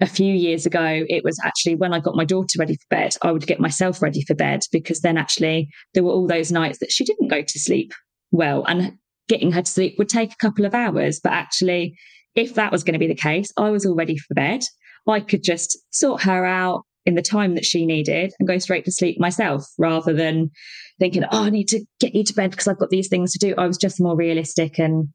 a 0.00 0.06
few 0.06 0.32
years 0.34 0.66
ago, 0.66 1.04
it 1.08 1.22
was 1.24 1.38
actually 1.44 1.76
when 1.76 1.94
I 1.94 2.00
got 2.00 2.16
my 2.16 2.24
daughter 2.24 2.58
ready 2.58 2.74
for 2.74 2.86
bed, 2.90 3.14
I 3.22 3.32
would 3.32 3.46
get 3.46 3.60
myself 3.60 4.02
ready 4.02 4.22
for 4.22 4.34
bed 4.34 4.60
because 4.72 5.00
then 5.00 5.16
actually 5.16 5.68
there 5.94 6.02
were 6.02 6.10
all 6.10 6.26
those 6.26 6.50
nights 6.50 6.78
that 6.80 6.90
she 6.90 7.04
didn't 7.04 7.28
go 7.28 7.42
to 7.42 7.58
sleep 7.58 7.92
well. 8.32 8.64
And 8.66 8.98
getting 9.28 9.52
her 9.52 9.62
to 9.62 9.70
sleep 9.70 9.94
would 9.98 10.08
take 10.08 10.32
a 10.32 10.36
couple 10.40 10.64
of 10.64 10.74
hours. 10.74 11.20
But 11.22 11.32
actually, 11.32 11.96
if 12.34 12.54
that 12.54 12.72
was 12.72 12.82
going 12.82 12.94
to 12.94 12.98
be 12.98 13.06
the 13.06 13.14
case, 13.14 13.50
I 13.56 13.70
was 13.70 13.86
all 13.86 13.94
ready 13.94 14.18
for 14.18 14.34
bed. 14.34 14.62
I 15.08 15.20
could 15.20 15.42
just 15.42 15.78
sort 15.90 16.22
her 16.22 16.44
out 16.44 16.82
in 17.06 17.14
the 17.14 17.22
time 17.22 17.54
that 17.54 17.64
she 17.64 17.84
needed 17.86 18.32
and 18.38 18.48
go 18.48 18.58
straight 18.58 18.84
to 18.86 18.92
sleep 18.92 19.20
myself 19.20 19.64
rather 19.78 20.12
than 20.12 20.50
thinking, 20.98 21.24
oh, 21.24 21.44
I 21.44 21.50
need 21.50 21.68
to 21.68 21.84
get 22.00 22.14
you 22.14 22.24
to 22.24 22.34
bed 22.34 22.50
because 22.50 22.66
I've 22.66 22.78
got 22.78 22.90
these 22.90 23.08
things 23.08 23.32
to 23.32 23.38
do. 23.38 23.54
I 23.58 23.66
was 23.66 23.76
just 23.76 24.00
more 24.00 24.16
realistic 24.16 24.78
and 24.78 25.08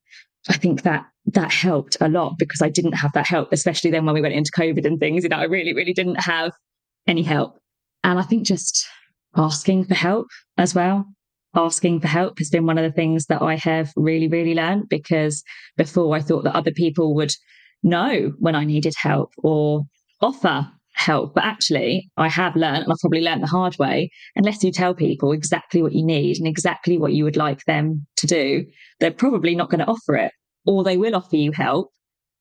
I 0.48 0.54
think 0.54 0.84
that 0.84 1.06
that 1.34 1.52
helped 1.52 1.98
a 2.02 2.08
lot 2.08 2.36
because 2.38 2.62
I 2.62 2.70
didn't 2.70 2.94
have 2.94 3.13
that 3.13 3.28
help, 3.28 3.52
especially 3.52 3.92
then 3.92 4.06
when 4.06 4.15
we 4.15 4.22
went 4.22 4.34
into 4.34 4.52
COVID 4.52 4.86
and 4.86 5.00
things. 5.00 5.24
You 5.24 5.30
know, 5.30 5.38
I 5.38 5.44
really, 5.44 5.74
really 5.74 5.94
didn't 5.94 6.22
have 6.22 6.52
any 7.08 7.24
help. 7.24 7.58
And 8.04 8.20
I 8.20 8.24
think 8.24 8.46
just 8.46 8.88
asking 9.36 9.86
for 9.86 9.96
help 9.96 10.28
as 10.58 10.74
well. 10.74 11.06
Asking 11.56 12.00
for 12.00 12.08
help 12.08 12.38
has 12.38 12.50
been 12.50 12.68
one 12.68 12.78
of 12.78 12.84
the 12.84 12.96
things 12.96 13.26
that 13.26 13.42
I 13.42 13.56
have 13.56 13.92
really, 13.96 14.28
really 14.28 14.54
learned 14.54 14.88
because 14.88 15.44
before 15.78 16.15
I 16.15 16.22
thought 16.22 16.44
that 16.44 16.56
other 16.56 16.72
people 16.72 17.15
would 17.15 17.34
know 17.82 18.34
when 18.38 18.56
I 18.56 18.65
needed 18.65 18.94
help 19.02 19.32
or 19.38 19.84
offer 20.22 20.70
help. 20.94 21.34
But 21.34 21.46
actually, 21.46 22.10
I 22.18 22.28
have 22.28 22.56
learned, 22.56 22.84
and 22.84 22.92
I've 22.92 23.00
probably 23.00 23.22
learned 23.22 23.42
the 23.42 23.48
hard 23.48 23.78
way, 23.80 24.12
unless 24.36 24.63
you 24.63 24.72
tell 24.72 24.94
people 24.94 25.32
exactly 25.32 25.82
what 25.82 25.94
you 25.94 26.06
need 26.06 26.38
and 26.38 26.48
exactly 26.48 26.98
what 26.98 27.13
you 27.13 27.24
would 27.24 27.38
like 27.38 27.63
them 27.65 28.06
to 28.18 28.28
do, 28.28 28.65
they're 29.00 29.12
probably 29.12 29.56
not 29.56 29.70
going 29.70 29.80
to 29.80 29.88
offer 29.88 30.15
it. 30.15 30.32
Or 30.65 30.84
they 30.84 30.98
will 30.98 31.15
offer 31.15 31.36
you 31.36 31.52
help, 31.52 31.91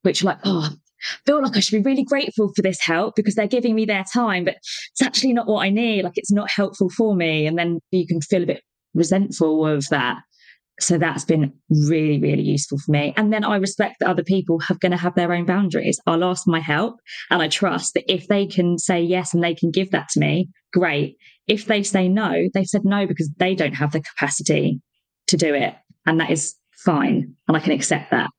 which, 0.03 0.25
like, 0.25 0.39
oh, 0.45 0.71
I 0.71 1.17
feel 1.27 1.43
like 1.43 1.57
I 1.57 1.61
should 1.61 1.83
be 1.83 1.91
really 1.91 2.05
grateful 2.05 2.53
for 2.55 2.63
this 2.63 2.81
help 2.81 3.15
because 3.15 3.35
they're 3.35 3.47
giving 3.47 3.75
me 3.75 3.85
their 3.85 4.05
time, 4.13 4.45
but 4.45 4.57
it's 4.57 5.03
actually 5.03 5.33
not 5.33 5.47
what 5.47 5.65
I 5.65 5.71
need. 5.71 6.05
Like, 6.05 6.17
it's 6.17 6.33
not 6.33 6.51
helpful 6.51 6.91
for 6.91 7.15
me. 7.15 7.47
And 7.47 7.59
then 7.59 7.79
you 7.91 8.07
can 8.07 8.21
feel 8.21 8.43
a 8.43 8.47
bit 8.47 8.63
resentful 8.95 9.67
of 9.67 9.89
that. 9.91 10.19
So 10.81 10.97
that's 10.97 11.25
been 11.25 11.53
really, 11.71 12.21
really 12.21 12.43
useful 12.43 12.79
for 12.79 12.93
me. 12.93 13.13
And 13.17 13.33
then 13.33 13.43
I 13.45 13.57
respect 13.57 13.97
that 13.99 14.09
other 14.09 14.23
people 14.23 14.61
have 14.61 14.79
going 14.79 14.93
to 14.93 14.99
have 14.99 15.15
their 15.17 15.33
own 15.33 15.45
boundaries. 15.45 16.01
I'll 16.07 16.23
ask 16.23 16.47
my 16.47 16.61
help 16.61 17.01
and 17.31 17.43
I 17.43 17.49
trust 17.49 17.95
that 17.95 18.13
if 18.13 18.29
they 18.29 18.47
can 18.47 18.79
say 18.79 19.01
yes 19.01 19.35
and 19.35 19.43
they 19.43 19.55
can 19.55 19.73
give 19.73 19.91
that 19.91 20.09
to 20.11 20.21
me, 20.21 20.49
great. 20.73 21.17
If 21.49 21.67
they 21.67 21.83
say 21.83 22.09
no, 22.09 22.49
they've 22.55 22.67
said 22.67 22.85
no 22.85 23.07
because 23.07 23.29
they 23.39 23.57
don't 23.57 23.75
have 23.75 23.91
the 23.91 24.03
capacity 24.03 24.81
to 25.27 25.37
do 25.37 25.53
it. 25.53 25.75
And 26.07 26.21
that 26.21 26.31
is 26.31 26.55
fine. 26.89 27.37
And 27.47 27.57
I 27.57 27.61
can 27.61 27.73
accept 27.73 28.11
that. 28.13 28.31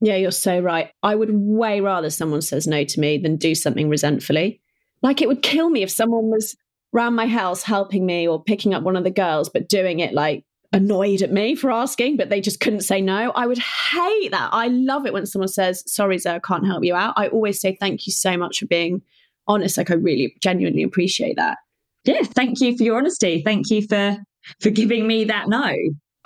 Yeah, 0.00 0.16
you're 0.16 0.32
so 0.32 0.58
right. 0.58 0.90
I 1.04 1.14
would 1.14 1.30
way 1.32 1.80
rather 1.80 2.10
someone 2.10 2.42
says 2.42 2.66
no 2.66 2.82
to 2.82 3.00
me 3.00 3.18
than 3.18 3.36
do 3.36 3.54
something 3.54 3.88
resentfully. 3.88 4.60
Like 5.02 5.22
it 5.22 5.28
would 5.28 5.42
kill 5.42 5.70
me 5.70 5.84
if 5.84 5.90
someone 5.90 6.28
was 6.28 6.56
around 6.92 7.14
my 7.14 7.28
house 7.28 7.62
helping 7.62 8.04
me 8.04 8.26
or 8.26 8.42
picking 8.42 8.74
up 8.74 8.82
one 8.82 8.96
of 8.96 9.04
the 9.04 9.12
girls, 9.12 9.48
but 9.48 9.68
doing 9.68 10.00
it 10.00 10.12
like 10.12 10.44
annoyed 10.72 11.22
at 11.22 11.30
me 11.30 11.54
for 11.54 11.70
asking, 11.70 12.16
but 12.16 12.30
they 12.30 12.40
just 12.40 12.58
couldn't 12.58 12.80
say 12.80 13.00
no. 13.00 13.30
I 13.30 13.46
would 13.46 13.58
hate 13.58 14.32
that. 14.32 14.48
I 14.52 14.66
love 14.66 15.06
it 15.06 15.12
when 15.12 15.26
someone 15.26 15.46
says, 15.46 15.84
Sorry, 15.86 16.18
Zoe, 16.18 16.34
I 16.34 16.40
can't 16.40 16.66
help 16.66 16.84
you 16.84 16.96
out. 16.96 17.14
I 17.16 17.28
always 17.28 17.60
say, 17.60 17.76
Thank 17.78 18.08
you 18.08 18.12
so 18.12 18.36
much 18.36 18.58
for 18.58 18.66
being 18.66 19.02
honest. 19.46 19.78
Like, 19.78 19.92
I 19.92 19.94
really 19.94 20.34
genuinely 20.42 20.82
appreciate 20.82 21.36
that. 21.36 21.58
Yeah. 22.04 22.22
Thank 22.22 22.60
you 22.60 22.76
for 22.76 22.82
your 22.82 22.96
honesty. 22.98 23.42
Thank 23.44 23.70
you 23.70 23.86
for 23.86 24.16
for 24.60 24.70
giving 24.70 25.06
me 25.06 25.24
that 25.24 25.48
no. 25.48 25.72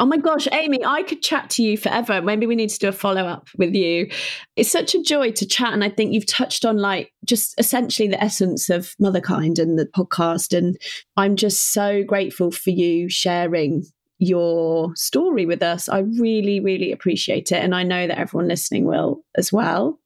Oh 0.00 0.06
my 0.06 0.16
gosh, 0.16 0.46
Amy, 0.52 0.84
I 0.84 1.02
could 1.02 1.22
chat 1.22 1.50
to 1.50 1.62
you 1.62 1.76
forever. 1.76 2.22
Maybe 2.22 2.46
we 2.46 2.54
need 2.54 2.70
to 2.70 2.78
do 2.78 2.88
a 2.88 2.92
follow 2.92 3.24
up 3.24 3.48
with 3.58 3.74
you. 3.74 4.08
It's 4.54 4.70
such 4.70 4.94
a 4.94 5.02
joy 5.02 5.32
to 5.32 5.46
chat. 5.46 5.72
And 5.72 5.82
I 5.82 5.88
think 5.88 6.12
you've 6.12 6.26
touched 6.26 6.64
on 6.64 6.76
like 6.76 7.12
just 7.24 7.54
essentially 7.58 8.08
the 8.08 8.22
essence 8.22 8.70
of 8.70 8.94
Motherkind 9.00 9.58
and 9.58 9.76
the 9.76 9.86
podcast. 9.86 10.56
And 10.56 10.78
I'm 11.16 11.34
just 11.34 11.72
so 11.72 12.04
grateful 12.04 12.52
for 12.52 12.70
you 12.70 13.08
sharing 13.08 13.84
your 14.18 14.94
story 14.94 15.46
with 15.46 15.62
us. 15.62 15.88
I 15.88 16.00
really, 16.00 16.60
really 16.60 16.92
appreciate 16.92 17.50
it. 17.50 17.62
And 17.62 17.74
I 17.74 17.82
know 17.82 18.06
that 18.06 18.18
everyone 18.18 18.48
listening 18.48 18.84
will 18.84 19.22
as 19.36 19.52
well. 19.52 19.98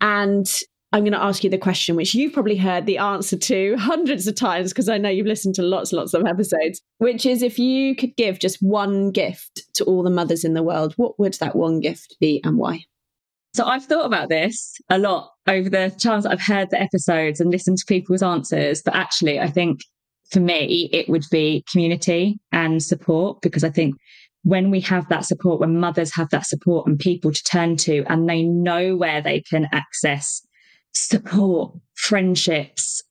And 0.00 0.48
I'm 0.90 1.02
going 1.02 1.12
to 1.12 1.22
ask 1.22 1.44
you 1.44 1.50
the 1.50 1.58
question, 1.58 1.96
which 1.96 2.14
you've 2.14 2.32
probably 2.32 2.56
heard 2.56 2.86
the 2.86 2.98
answer 2.98 3.36
to 3.36 3.76
hundreds 3.78 4.26
of 4.26 4.36
times 4.36 4.72
because 4.72 4.88
I 4.88 4.96
know 4.98 5.10
you've 5.10 5.26
listened 5.26 5.54
to 5.56 5.62
lots 5.62 5.92
and 5.92 5.98
lots 5.98 6.14
of 6.14 6.24
episodes, 6.26 6.80
which 6.98 7.26
is 7.26 7.42
if 7.42 7.58
you 7.58 7.94
could 7.94 8.16
give 8.16 8.38
just 8.38 8.62
one 8.62 9.10
gift 9.10 9.62
to 9.74 9.84
all 9.84 10.02
the 10.02 10.10
mothers 10.10 10.44
in 10.44 10.54
the 10.54 10.62
world, 10.62 10.94
what 10.96 11.18
would 11.18 11.34
that 11.34 11.56
one 11.56 11.80
gift 11.80 12.16
be 12.20 12.40
and 12.42 12.56
why? 12.56 12.84
So 13.54 13.64
I've 13.64 13.84
thought 13.84 14.06
about 14.06 14.28
this 14.28 14.76
a 14.88 14.98
lot 14.98 15.30
over 15.46 15.68
the 15.68 15.90
times 16.00 16.24
that 16.24 16.32
I've 16.32 16.40
heard 16.40 16.70
the 16.70 16.80
episodes 16.80 17.40
and 17.40 17.50
listened 17.50 17.78
to 17.78 17.84
people's 17.86 18.22
answers. 18.22 18.82
But 18.82 18.94
actually, 18.94 19.40
I 19.40 19.48
think 19.48 19.80
for 20.30 20.40
me, 20.40 20.88
it 20.92 21.08
would 21.08 21.24
be 21.30 21.64
community 21.70 22.38
and 22.52 22.82
support 22.82 23.40
because 23.42 23.64
I 23.64 23.70
think 23.70 23.96
when 24.42 24.70
we 24.70 24.80
have 24.82 25.08
that 25.08 25.24
support, 25.24 25.60
when 25.60 25.80
mothers 25.80 26.14
have 26.14 26.30
that 26.30 26.46
support 26.46 26.86
and 26.86 26.98
people 26.98 27.32
to 27.32 27.42
turn 27.44 27.76
to, 27.78 28.04
and 28.06 28.28
they 28.28 28.42
know 28.42 28.96
where 28.96 29.20
they 29.20 29.42
can 29.42 29.66
access 29.72 30.42
support, 30.98 31.74
friendships, 31.94 33.02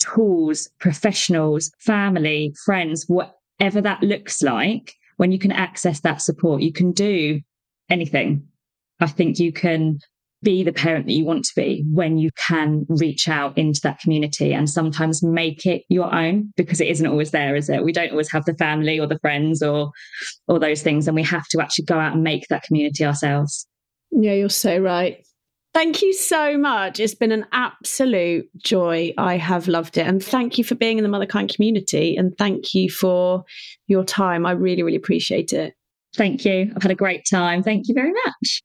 tools, 0.00 0.68
professionals, 0.80 1.70
family, 1.78 2.54
friends, 2.64 3.04
whatever 3.06 3.80
that 3.80 4.02
looks 4.02 4.42
like, 4.42 4.94
when 5.16 5.30
you 5.30 5.38
can 5.38 5.52
access 5.52 6.00
that 6.00 6.22
support, 6.22 6.62
you 6.62 6.72
can 6.72 6.92
do 6.92 7.40
anything. 7.90 8.46
I 9.00 9.06
think 9.06 9.38
you 9.38 9.52
can 9.52 9.98
be 10.42 10.62
the 10.62 10.72
parent 10.72 11.06
that 11.06 11.12
you 11.12 11.24
want 11.24 11.44
to 11.44 11.52
be 11.56 11.84
when 11.90 12.18
you 12.18 12.30
can 12.36 12.84
reach 12.88 13.28
out 13.28 13.56
into 13.56 13.80
that 13.82 13.98
community 13.98 14.52
and 14.52 14.68
sometimes 14.68 15.22
make 15.22 15.64
it 15.64 15.82
your 15.88 16.14
own 16.14 16.52
because 16.56 16.80
it 16.80 16.88
isn't 16.88 17.06
always 17.06 17.30
there 17.30 17.56
is 17.56 17.70
it? 17.70 17.82
We 17.82 17.92
don't 17.92 18.10
always 18.10 18.30
have 18.30 18.44
the 18.44 18.54
family 18.54 19.00
or 19.00 19.06
the 19.06 19.18
friends 19.20 19.62
or 19.62 19.90
or 20.46 20.58
those 20.58 20.82
things 20.82 21.08
and 21.08 21.14
we 21.14 21.22
have 21.22 21.48
to 21.48 21.62
actually 21.62 21.86
go 21.86 21.98
out 21.98 22.12
and 22.12 22.22
make 22.22 22.46
that 22.48 22.62
community 22.64 23.04
ourselves. 23.04 23.66
Yeah 24.10 24.34
you're 24.34 24.50
so 24.50 24.78
right 24.78 25.24
Thank 25.74 26.02
you 26.02 26.12
so 26.12 26.56
much. 26.56 27.00
It's 27.00 27.16
been 27.16 27.32
an 27.32 27.46
absolute 27.50 28.48
joy. 28.56 29.12
I 29.18 29.36
have 29.36 29.66
loved 29.66 29.98
it. 29.98 30.06
And 30.06 30.22
thank 30.22 30.56
you 30.56 30.62
for 30.62 30.76
being 30.76 30.98
in 30.98 31.04
the 31.04 31.10
Motherkind 31.10 31.52
community. 31.52 32.16
And 32.16 32.32
thank 32.38 32.74
you 32.74 32.88
for 32.88 33.44
your 33.88 34.04
time. 34.04 34.46
I 34.46 34.52
really, 34.52 34.84
really 34.84 34.96
appreciate 34.96 35.52
it. 35.52 35.74
Thank 36.16 36.44
you. 36.44 36.72
I've 36.76 36.82
had 36.82 36.92
a 36.92 36.96
great 36.96 37.26
time. 37.28 37.64
Thank 37.64 37.88
you 37.88 37.94
very 37.94 38.12
much. 38.12 38.62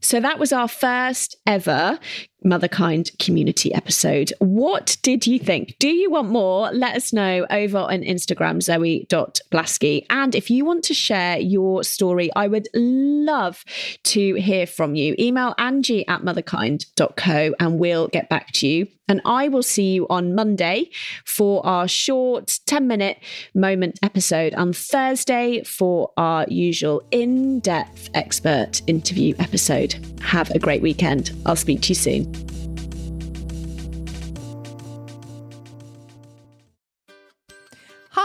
So 0.00 0.20
that 0.20 0.38
was 0.38 0.52
our 0.52 0.68
first 0.68 1.36
ever 1.46 1.98
Motherkind 2.44 3.18
community 3.18 3.72
episode. 3.74 4.32
What 4.38 4.96
did 5.02 5.26
you 5.26 5.38
think? 5.38 5.76
Do 5.78 5.88
you 5.88 6.10
want 6.10 6.28
more? 6.28 6.70
Let 6.72 6.96
us 6.96 7.12
know 7.12 7.46
over 7.50 7.78
on 7.78 8.02
Instagram, 8.02 8.62
zoe.blaskey. 8.62 10.06
And 10.10 10.34
if 10.34 10.50
you 10.50 10.64
want 10.64 10.84
to 10.84 10.94
share 10.94 11.38
your 11.38 11.84
story, 11.84 12.30
I 12.36 12.48
would 12.48 12.68
love 12.74 13.64
to 14.04 14.34
hear 14.34 14.66
from 14.66 14.94
you. 14.94 15.14
Email 15.18 15.54
angie 15.58 16.06
at 16.06 16.22
motherkind.co 16.22 17.54
and 17.58 17.78
we'll 17.78 18.08
get 18.08 18.28
back 18.28 18.52
to 18.54 18.66
you. 18.66 18.88
And 19.08 19.20
I 19.24 19.48
will 19.48 19.62
see 19.62 19.92
you 19.92 20.06
on 20.08 20.34
Monday 20.34 20.90
for 21.24 21.64
our 21.66 21.86
short 21.86 22.58
10 22.66 22.86
minute 22.86 23.18
moment 23.54 23.98
episode, 24.02 24.54
on 24.54 24.72
Thursday 24.72 25.62
for 25.62 26.10
our 26.16 26.46
usual 26.48 27.02
in 27.10 27.60
depth 27.60 28.08
expert 28.14 28.80
interview 28.86 29.34
episode. 29.38 29.94
Have 30.22 30.50
a 30.50 30.58
great 30.58 30.80
weekend. 30.80 31.32
I'll 31.44 31.56
speak 31.56 31.82
to 31.82 31.88
you 31.90 31.94
soon. 31.94 32.33